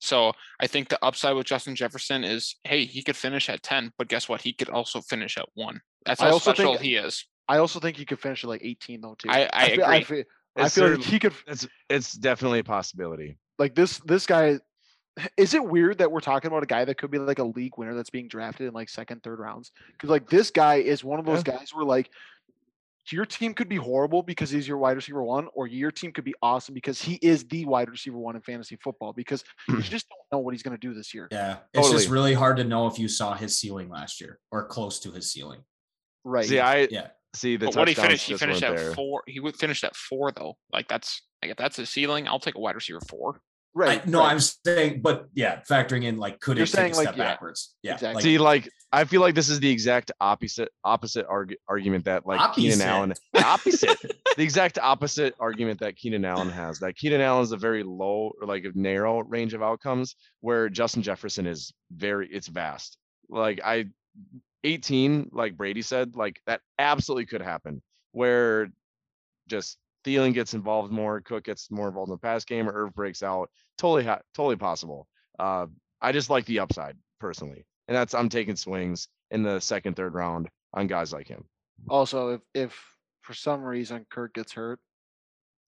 [0.00, 3.92] So I think the upside with Justin Jefferson is, hey, he could finish at ten,
[3.96, 4.40] but guess what?
[4.40, 5.80] He could also finish at one.
[6.04, 7.24] That's I how also special think- he is.
[7.48, 9.28] I also think he could finish at like 18 though too.
[9.30, 10.04] I- I feel, I agree.
[10.16, 10.24] feel,
[10.56, 13.36] I It's feel like he could It's it's definitely a possibility.
[13.58, 14.58] like this this guy
[15.36, 17.76] is it weird that we're talking about a guy that could be like a league
[17.76, 21.18] winner that's being drafted in like second third rounds because like this guy is one
[21.18, 22.08] of those guys where like
[23.10, 26.24] your team could be horrible because he's your wide receiver one or your team could
[26.24, 29.80] be awesome because he is the wide receiver one in fantasy football because you hmm.
[29.80, 31.58] just don't know what he's going to do this year Yeah.
[31.74, 35.00] It's just really hard to know if you saw his ceiling last year or close
[35.00, 35.64] to his ceiling.
[36.24, 37.08] right See, I Yeah.
[37.34, 38.94] see the But what he touchdowns finished, he finished at there.
[38.94, 39.22] four.
[39.26, 40.56] He would finish at four though.
[40.72, 43.40] Like that's like if that's his ceiling, I'll take a wide receiver four.
[43.74, 44.32] Right I, no, right.
[44.32, 47.24] I'm saying, but yeah, factoring in like, could You're it take a like, step yeah,
[47.24, 47.74] backwards?
[47.82, 47.94] Yeah.
[47.94, 48.14] exactly.
[48.14, 52.26] like- See, like I feel like this is the exact opposite opposite arg- argument that
[52.26, 53.98] like Keenan Allen opposite
[54.36, 56.78] the exact opposite argument that Keenan Allen has.
[56.80, 60.68] That Keenan Allen is a very low or like a narrow range of outcomes, where
[60.68, 62.98] Justin Jefferson is very it's vast.
[63.30, 63.86] Like I
[64.64, 67.82] 18, like Brady said, like that absolutely could happen.
[68.12, 68.68] Where
[69.48, 72.94] just Thielen gets involved more, Cook gets more involved in the pass game, or Irv
[72.94, 73.50] breaks out.
[73.78, 75.06] Totally, ha- totally possible.
[75.38, 75.66] Uh,
[76.00, 80.14] I just like the upside personally, and that's I'm taking swings in the second, third
[80.14, 81.44] round on guys like him.
[81.88, 82.84] also if if
[83.22, 84.78] for some reason kirk gets hurt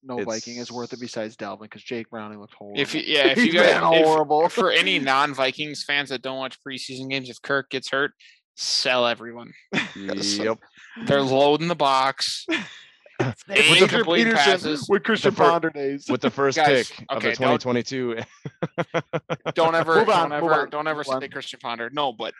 [0.02, 3.26] no viking is worth it besides dalvin because jake browning looked horrible If you, yeah,
[3.28, 7.30] if you guys, been if- horrible for any non-Vikings fans that don't watch preseason games,
[7.30, 8.12] if Kirk gets hurt,
[8.56, 9.52] sell everyone.
[9.96, 10.58] Yep.
[11.06, 12.44] They're loading the box.
[13.48, 14.86] With Eight the complete Peterson- passes.
[14.88, 16.06] with Christian fir- Ponder days.
[16.08, 18.18] With the first Guys, pick of okay, the don't- 2022.
[19.54, 21.20] Don't ever, on, don't ever, on, don't ever move on.
[21.20, 21.90] say Christian Ponder.
[21.92, 22.34] No, but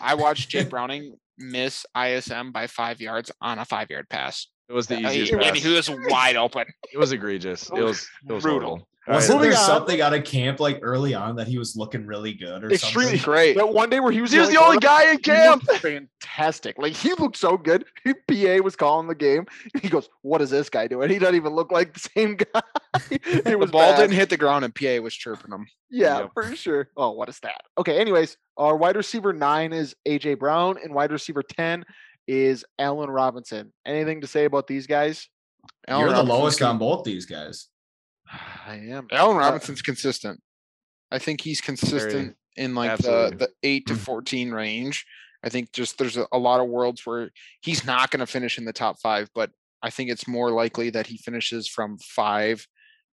[0.00, 4.46] I watched Jake Browning miss ISM by five yards on a five-yard pass.
[4.68, 5.62] It was the Uh, easiest and pass.
[5.62, 6.64] he was wide open.
[6.92, 7.68] It was egregious.
[7.70, 8.68] It was it was Brutal.
[8.68, 8.88] horrible.
[9.08, 9.42] All Wasn't right.
[9.42, 9.56] There on.
[9.56, 12.70] Uh, something out of camp like early on that he was looking really good or
[12.70, 12.74] something?
[12.74, 13.24] Extremely something?
[13.24, 13.56] Great.
[13.56, 15.62] That one day where he was He was the only guy in camp.
[15.80, 16.76] Fantastic.
[16.78, 17.84] Like he looked so good.
[18.04, 19.46] PA was calling the game.
[19.80, 21.08] He goes, "What is this guy doing?
[21.10, 22.62] He doesn't even look like the same guy."
[23.10, 24.00] it The ball bad.
[24.00, 25.66] didn't hit the ground and PA was chirping him.
[25.90, 26.30] Yeah, Yep.
[26.34, 26.88] for sure.
[26.96, 27.60] Oh, what a stat.
[27.78, 31.84] Okay, anyways, our wide receiver nine is AJ Brown, and wide receiver 10
[32.26, 33.72] is Allen Robinson.
[33.86, 35.28] Anything to say about these guys?
[35.86, 37.68] Allen You're the lowest on both these guys.
[38.66, 39.08] I am.
[39.12, 40.40] Allen Robinson's consistent.
[41.10, 43.36] I think he's consistent in like absolutely.
[43.36, 44.00] the the eight to hmm.
[44.00, 45.06] fourteen range.
[45.44, 48.58] I think just there's a, a lot of worlds where he's not going to finish
[48.58, 49.50] in the top five, but
[49.82, 52.66] I think it's more likely that he finishes from five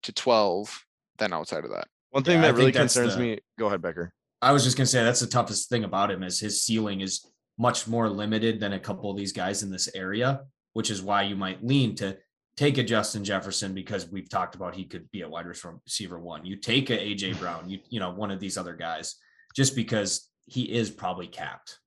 [0.04, 0.86] to twelve
[1.18, 1.88] than outside of that.
[2.10, 3.40] One thing Yeah, I that really concerns the- me.
[3.60, 4.14] Go ahead, Becker.
[4.42, 7.26] I was just gonna say that's the toughest thing about him is his ceiling is
[7.58, 10.42] much more limited than a couple of these guys in this area,
[10.74, 12.18] which is why you might lean to
[12.56, 16.46] take a Justin Jefferson because we've talked about he could be a wide receiver one.
[16.46, 19.16] You take a AJ Brown, you you know one of these other guys,
[19.56, 21.80] just because he is probably capped.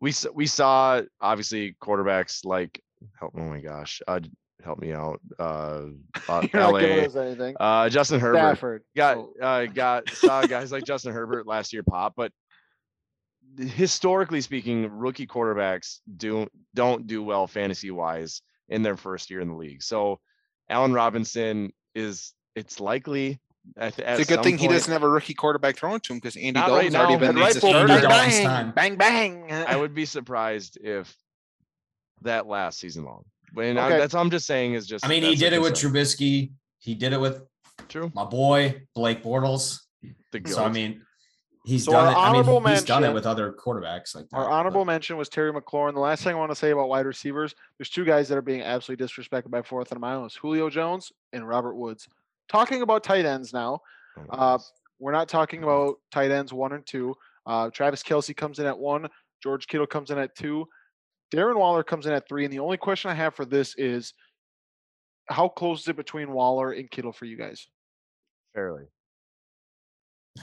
[0.00, 2.80] We we saw obviously quarterbacks like
[3.18, 3.34] help.
[3.36, 4.20] Oh my gosh, uh,
[4.64, 5.20] help me out.
[5.38, 5.86] Uh,
[6.28, 7.06] uh LA.
[7.58, 8.38] Uh, Justin Herbert.
[8.38, 8.82] Stafford.
[8.96, 12.32] got uh, got saw guys like Justin Herbert last year pop, but
[13.58, 18.42] historically speaking, rookie quarterbacks do don't do well fantasy wise
[18.72, 19.82] in their first year in the league.
[19.82, 20.18] So
[20.68, 23.38] Allen Robinson is it's likely
[23.76, 26.18] at, It's a good some thing he doesn't have a rookie quarterback throwing to him
[26.18, 29.52] because Andy Not right Dalton's already been right the for bang, bang, bang, bang.
[29.52, 31.14] I would be surprised if
[32.22, 33.24] that last season long.
[33.52, 35.74] When I, that's all I'm just saying is just I mean, he did it with
[35.74, 35.92] concern.
[35.92, 36.52] Trubisky.
[36.78, 37.42] He did it with
[37.88, 38.10] True.
[38.14, 39.80] my boy Blake Bortles.
[40.32, 41.02] The So I mean,
[41.64, 42.16] he's So done it.
[42.16, 44.36] I mean, he's done it with other quarterbacks like that.
[44.36, 45.94] Our but- honorable mention was Terry McLaurin.
[45.94, 48.42] The last thing I want to say about wide receivers, there's two guys that are
[48.42, 50.24] being absolutely disrespected by fourth and a mile.
[50.24, 52.08] It's Julio Jones and Robert Woods.
[52.48, 53.80] Talking about tight ends now,
[54.18, 54.58] Oh uh,
[54.98, 57.14] we're not talking about tight ends one and two.
[57.46, 59.08] Uh, Travis Kelce comes in at one.
[59.42, 60.68] George Kittle comes in at two.
[61.34, 62.44] Darren Waller comes in at three.
[62.44, 64.12] And the only question I have for this is,
[65.26, 67.66] how close is it between Waller and Kittle for you guys?
[68.54, 68.84] fairly.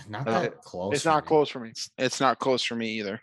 [0.08, 0.94] Not Uh, that close.
[0.94, 1.28] it's for not me.
[1.28, 1.74] close for me.
[1.98, 3.22] It's not close for me either.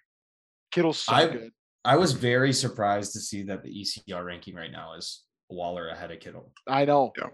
[0.72, 1.52] Kittle's so I- good.
[1.84, 6.10] I was very surprised to see that the ECR ranking right now is Waller ahead
[6.10, 6.52] of Kittle.
[6.66, 7.12] I know.
[7.16, 7.28] Yeah.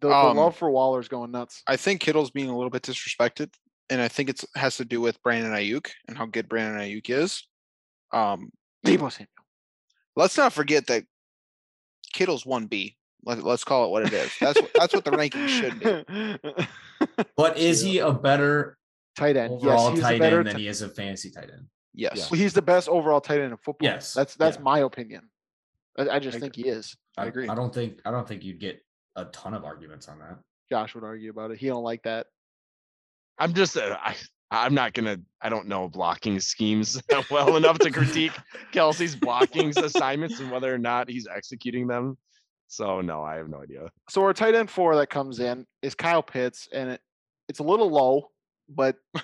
[0.00, 1.62] The, the Um, love for Waller's going nuts.
[1.66, 3.54] I think Kittle's being a little bit disrespected,
[3.88, 7.08] and I think it's has to do with Brandon Aiyuk and how good Brandon Aiyuk
[7.08, 7.46] is.
[8.12, 8.50] Um,
[8.84, 9.28] Deebo Samuel.
[10.14, 11.04] let's not forget that
[12.12, 12.98] Kittle's one B.
[13.24, 14.32] Let, let's call it what it is.
[14.40, 16.66] That's what, that's what the ranking should be.
[17.36, 18.78] But is he a better
[19.16, 19.52] tight end.
[19.52, 20.38] overall yes, he's tight better.
[20.38, 21.66] end than ti- he is a fantasy tight end?
[21.92, 22.30] Yes.
[22.30, 23.86] well, he's the best overall tight end in football.
[23.86, 24.62] Yes, that's that's yeah.
[24.62, 25.28] my opinion.
[25.98, 26.96] I, I just I think he is.
[27.18, 27.48] I agree.
[27.48, 28.80] I don't think I don't think you'd get
[29.16, 30.38] a ton of arguments on that.
[30.70, 31.58] Josh would argue about it.
[31.58, 32.26] He don't like that.
[33.38, 34.14] I'm just uh, I
[34.50, 37.00] I'm not gonna I don't know blocking schemes
[37.30, 38.32] well enough to critique
[38.72, 42.16] Kelce's blocking assignments and whether or not he's executing them.
[42.68, 43.88] So no, I have no idea.
[44.10, 47.00] So our tight end four that comes in is Kyle Pitts, and it,
[47.48, 48.30] it's a little low,
[48.68, 49.20] but oh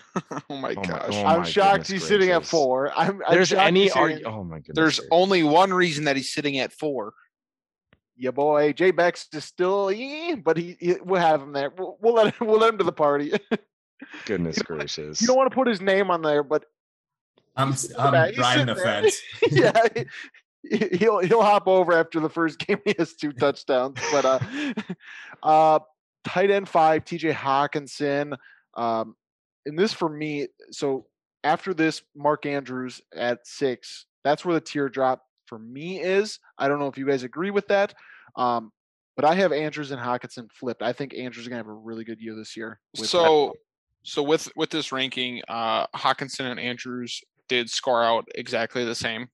[0.51, 1.09] my Oh my- gosh.
[1.13, 2.93] oh I'm my shocked he's sitting at four.
[2.97, 4.75] I'm, I'm There's any he's argu- sitting- Oh my goodness.
[4.77, 5.09] There's gracious.
[5.11, 7.15] only one reason that he's sitting at four.
[8.17, 11.73] Yeah, boy, Jay Beck's is still, eh, but he, he we'll have him there.
[11.77, 13.33] We'll, we'll let him, we'll let him to the party.
[14.27, 15.21] goodness you gracious.
[15.23, 16.65] you don't want to put his name on there, but
[17.57, 18.13] I'm I'm.
[18.13, 19.21] Riding the fence.
[19.51, 19.73] yeah,
[20.93, 22.79] he'll he'll hop over after the first game.
[22.85, 24.39] He has two touchdowns, but uh,
[25.43, 25.79] uh,
[26.25, 27.33] tight end five, T.J.
[27.33, 28.37] Hockenson.
[28.75, 29.17] Um,
[29.67, 31.07] and this for me, so
[31.45, 34.07] after this, Mark Andrews at six.
[34.25, 36.39] That's where the teardrop for me is.
[36.59, 37.95] I don't know if you guys agree with that.
[38.37, 38.71] Um,
[39.17, 40.83] but I have Andrews and Hockenson flipped.
[40.83, 42.81] I think Andrews is gonna have a really good year this year.
[42.95, 43.55] So
[44.03, 49.29] so with with this ranking, uh Hockenson and Andrews did score out exactly the same.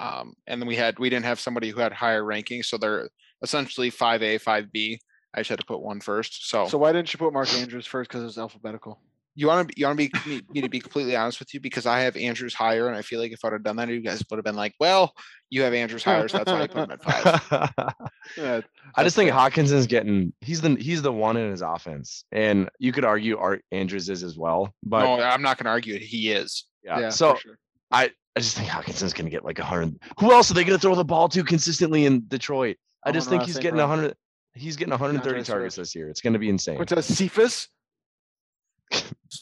[0.00, 3.08] Um and then we had we didn't have somebody who had higher rankings, so they're
[3.42, 5.00] essentially five A, five B.
[5.34, 6.48] I just had to put one first.
[6.48, 8.08] So, so why didn't you put Mark Andrews first?
[8.08, 9.00] Because it's alphabetical.
[9.34, 11.58] you want to you want to be me, me to be completely honest with you
[11.60, 14.00] because I have Andrews higher, and I feel like if I'd have done that, you
[14.00, 15.12] guys would have been like, "Well,
[15.50, 17.94] you have Andrews higher, so that's why I put him at five.
[18.38, 18.60] Yeah,
[18.94, 19.38] I just think fair.
[19.38, 23.64] Hockenson's getting he's the he's the one in his offense, and you could argue Art
[23.72, 26.02] Andrews is as well, but no, I'm not going to argue it.
[26.02, 26.64] He is.
[26.82, 27.00] yeah.
[27.00, 27.58] Yeah, for so sure.
[27.90, 29.96] I I just think Hockenson's gonna get like a hundred.
[30.18, 32.76] Who else are they gonna throw the ball to consistently in Detroit?
[33.04, 34.16] I just think he's getting a hundred.
[34.54, 35.82] He's getting 130 DeAndre targets Swift.
[35.88, 36.08] this year.
[36.08, 36.78] It's gonna be insane.
[36.78, 37.68] Quintez Cephus.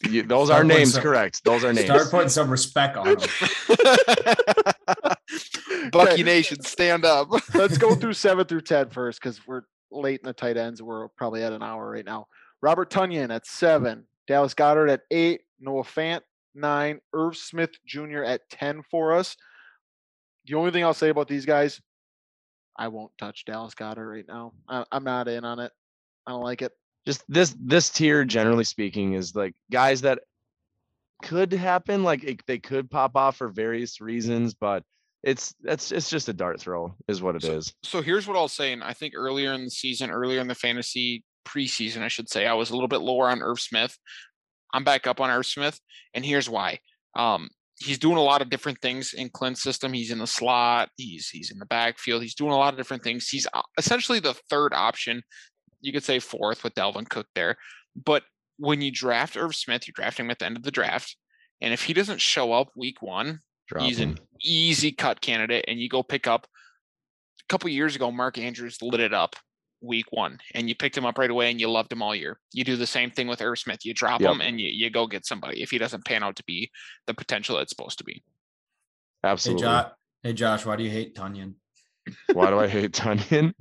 [0.08, 1.44] You- those Start are names, some- correct?
[1.44, 1.86] Those are names.
[1.86, 3.18] Start putting some respect on them.
[5.90, 6.22] Bucky Okay.
[6.22, 7.28] Nation, stand up.
[7.54, 10.80] Let's go through seven through 10 first because we're late in the tight ends.
[10.82, 12.26] We're probably at an hour right now.
[12.62, 14.04] Robert Tonyan at seven.
[14.26, 15.42] Dallas Goedert at eight.
[15.60, 16.20] Noah Fant,
[16.54, 17.00] nine.
[17.12, 18.22] Irv Smith Jr.
[18.24, 19.36] at 10 for us.
[20.46, 21.80] The only thing I'll say about these guys,
[22.76, 24.52] I won't touch Dallas Goedert right now.
[24.68, 25.72] I, I'm not in on it.
[26.26, 26.72] I don't like it.
[27.06, 30.20] just this this tier generally speaking is like guys that
[31.22, 34.82] could happen like it, they could pop off for various reasons but
[35.22, 37.74] it's that's it's just a dart throw is what it is.
[37.82, 40.54] so here's what I'll say, and I think earlier in the season, earlier in the
[40.54, 43.96] fantasy preseason, I should say, I was a little bit lower on Irv Smith.
[44.72, 45.78] I'm back up on Irv Smith,
[46.14, 46.78] and here's why.
[47.16, 49.92] Um, he's doing a lot of different things in Clint's system.
[49.92, 50.90] He's in the slot.
[50.96, 52.22] He's he's in the backfield.
[52.22, 53.28] He's doing a lot of different things.
[53.28, 55.22] He's uh, essentially the third option.
[55.80, 57.56] You could say fourth with Dalvin Cook there,
[58.04, 58.22] but
[58.58, 61.16] when you draft Irv Smith, you're drafting him at the end of the draft,
[61.60, 65.80] and if he doesn't show up week one, Drop he's an easy cut candidate, and
[65.80, 66.46] you go pick up.
[67.40, 69.36] A couple years ago, Mark Andrews lit it up
[69.82, 72.38] week one, and you picked him up right away, and you loved him all year.
[72.52, 73.84] You do the same thing with Irv Smith.
[73.84, 74.30] You drop Yep.
[74.30, 76.70] him, and you, you go get somebody if he doesn't pan out to be
[77.06, 78.22] the potential it's supposed to be.
[79.22, 79.62] Hey, Absolutely.
[79.62, 79.92] Josh.
[80.22, 80.64] Hey, Josh.
[80.66, 81.54] Why do you hate Tonyan?
[82.32, 83.52] Why do I hate Tonyan?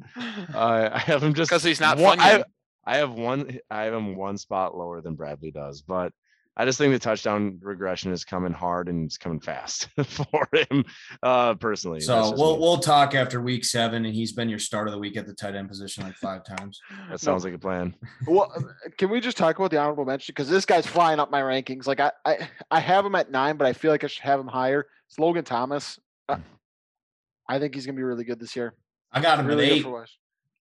[0.53, 2.43] Uh, I have him just 'Cause he's not one, I, Funyon.
[2.85, 3.59] I have one.
[3.69, 6.13] I have him one spot lower than Bradley does, but
[6.57, 10.83] I just think the touchdown regression is coming hard and it's coming fast for him
[11.23, 12.01] uh, personally.
[12.01, 12.61] So we'll me.
[12.61, 15.33] we'll talk after week seven, and he's been your start of the week at the
[15.33, 16.79] tight end position like five times.
[17.09, 17.95] that sounds like a plan.
[18.27, 20.33] Well, uh, can we just talk about the honorable mention?
[20.33, 21.87] Because this guy's flying up my rankings.
[21.87, 24.39] Like I, I, I have him at nine, but I feel like I should have
[24.39, 24.87] him higher.
[25.07, 25.99] It's Logan Thomas.
[26.27, 26.37] Uh,
[27.47, 28.73] I think he's gonna be really good this year.
[29.11, 29.83] I got him Really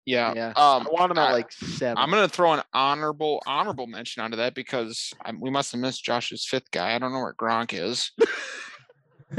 [0.07, 0.41] at good eight.
[0.41, 0.55] for West.
[0.55, 0.55] Yeah.
[0.55, 3.87] Yeah, Um, I want him at I- like 7 I'm gonna throw an honorable honorable
[3.87, 6.95] mention onto that because I, we must have missed Josh's fifth guy.
[6.95, 8.11] I don't know where Gronk is.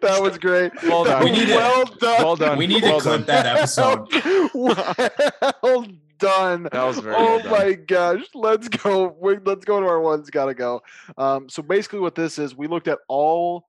[0.00, 0.72] that was great.
[0.82, 1.24] Well done.
[1.24, 2.22] We was need to- well done.
[2.24, 2.58] Well done.
[2.58, 3.24] we need to clip done.
[3.24, 4.08] that episode.
[4.54, 5.86] well
[6.18, 6.68] done.
[6.70, 7.50] That was very oh well done.
[7.50, 10.80] my gosh let's go we, let's go to our ones gotta go
[11.18, 13.66] um, so basically what this is we looked at all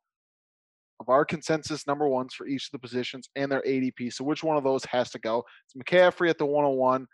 [1.03, 4.43] of our consensus number ones for each of the positions and their adp so which
[4.43, 7.05] one of those has to go it's mccaffrey at the 101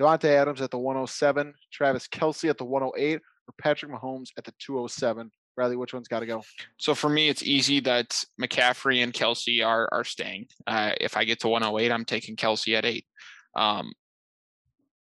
[0.00, 4.52] Davante adams at the 107 travis kelce at the 108 or patrick mahomes at the
[4.58, 6.42] 207 bradley which one's got to go
[6.76, 10.46] So for me, it's easy that McCaffrey and Kelce are are staying.
[10.66, 13.06] Uh, if I get to 108, I'm taking Kelce at eight.
[13.56, 13.92] Um,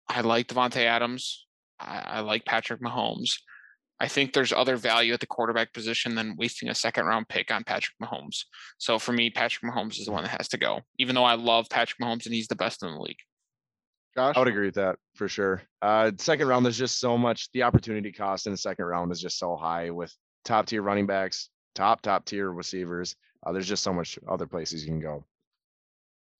[0.09, 1.47] I like Davante Adams.
[1.79, 3.39] I, I like Patrick Mahomes.
[4.01, 7.51] I think there's other value at the quarterback position than wasting a second round pick
[7.51, 8.45] on Patrick Mahomes.
[8.79, 10.79] So for me, Patrick Mahomes is the one that has to go.
[10.97, 13.19] Even though I love Patrick Mahomes and he's the best in the league.
[14.15, 15.61] josh I would agree with that for sure.
[15.83, 17.51] Uh, second round, there's just so much.
[17.51, 20.11] The opportunity cost in the second round is just so high with
[20.45, 23.15] top tier running backs, top top tier receivers.
[23.45, 25.23] Uh, there's just so much other places you can go.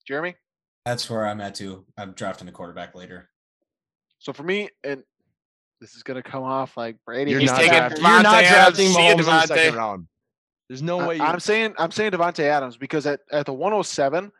[0.04, 0.34] jeremy
[0.84, 1.86] That's where I'm at too.
[1.96, 3.30] I'm drafting the quarterback later.
[4.18, 5.04] so for me and
[5.82, 8.90] this is gonna come off like brady You're He's not, taking drafting, you're not drafting
[8.90, 10.06] Mahomes in the second round.
[10.68, 11.20] There's no I- way.
[11.20, 14.30] I'm saying I'm saying Davante Adams because at, at the 107,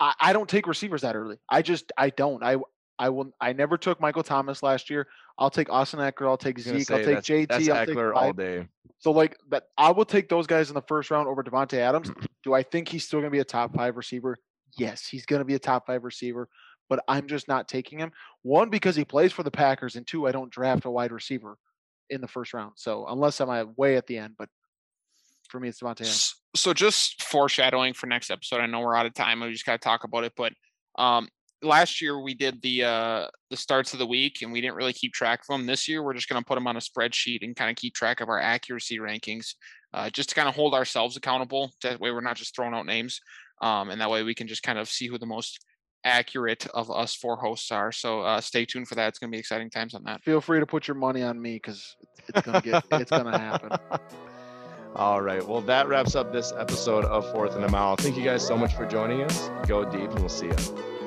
[0.00, 1.36] I, I don't take receivers that early.
[1.48, 2.42] I just I don't.
[2.42, 2.56] I
[2.98, 3.30] I will.
[3.40, 5.06] I never took Michael Thomas last year.
[5.38, 6.26] I'll take Austin Ekeler.
[6.26, 6.90] I'll take I was gonna Zeke.
[6.90, 7.48] I'll take that's, JT.
[7.48, 8.66] That's I'll take Ekeler all day.
[8.98, 12.10] So like that, I will take those guys in the first round over Davante Adams.
[12.44, 14.36] Do I think he's still going to be a top five receiver?
[14.76, 16.48] Yes, he's going to be a top five receiver,
[16.88, 18.12] but I'm just not taking him.
[18.42, 21.56] One because he plays for the Packers, and two, I don't draft a wide receiver
[22.10, 22.72] in the first round.
[22.76, 24.48] So unless I'm way at the end, but
[25.48, 26.08] for me, it's Davante Adams.
[26.08, 28.60] S- So just foreshadowing for next episode.
[28.60, 29.40] I know we're out of time.
[29.40, 30.32] We just got to talk about it.
[30.36, 30.52] But
[30.98, 31.28] um,
[31.62, 34.92] last year we did the uh, the starts of the week, and we didn't really
[34.92, 35.66] keep track of them.
[35.66, 37.94] This year we're just going to put them on a spreadsheet and kind of keep
[37.94, 39.54] track of our accuracy rankings,
[39.94, 41.72] uh, just to kind of hold ourselves accountable.
[41.82, 43.20] That way we're not just throwing out names,
[43.62, 45.64] um, and that way we can just kind of see who the most
[46.08, 47.92] accurate of us four hosts are.
[47.92, 49.08] So uh, stay tuned for that.
[49.08, 50.22] It's going to be exciting times on that.
[50.24, 51.96] Feel free to put your money on me because
[52.28, 53.70] it's gonna get it's gonna happen.
[54.96, 55.46] All right.
[55.46, 57.96] Well, that wraps up this episode of Fourth and a Mile.
[57.96, 59.50] Thank you guys so much for joining us.
[59.66, 60.97] Go deep, and we'll see you.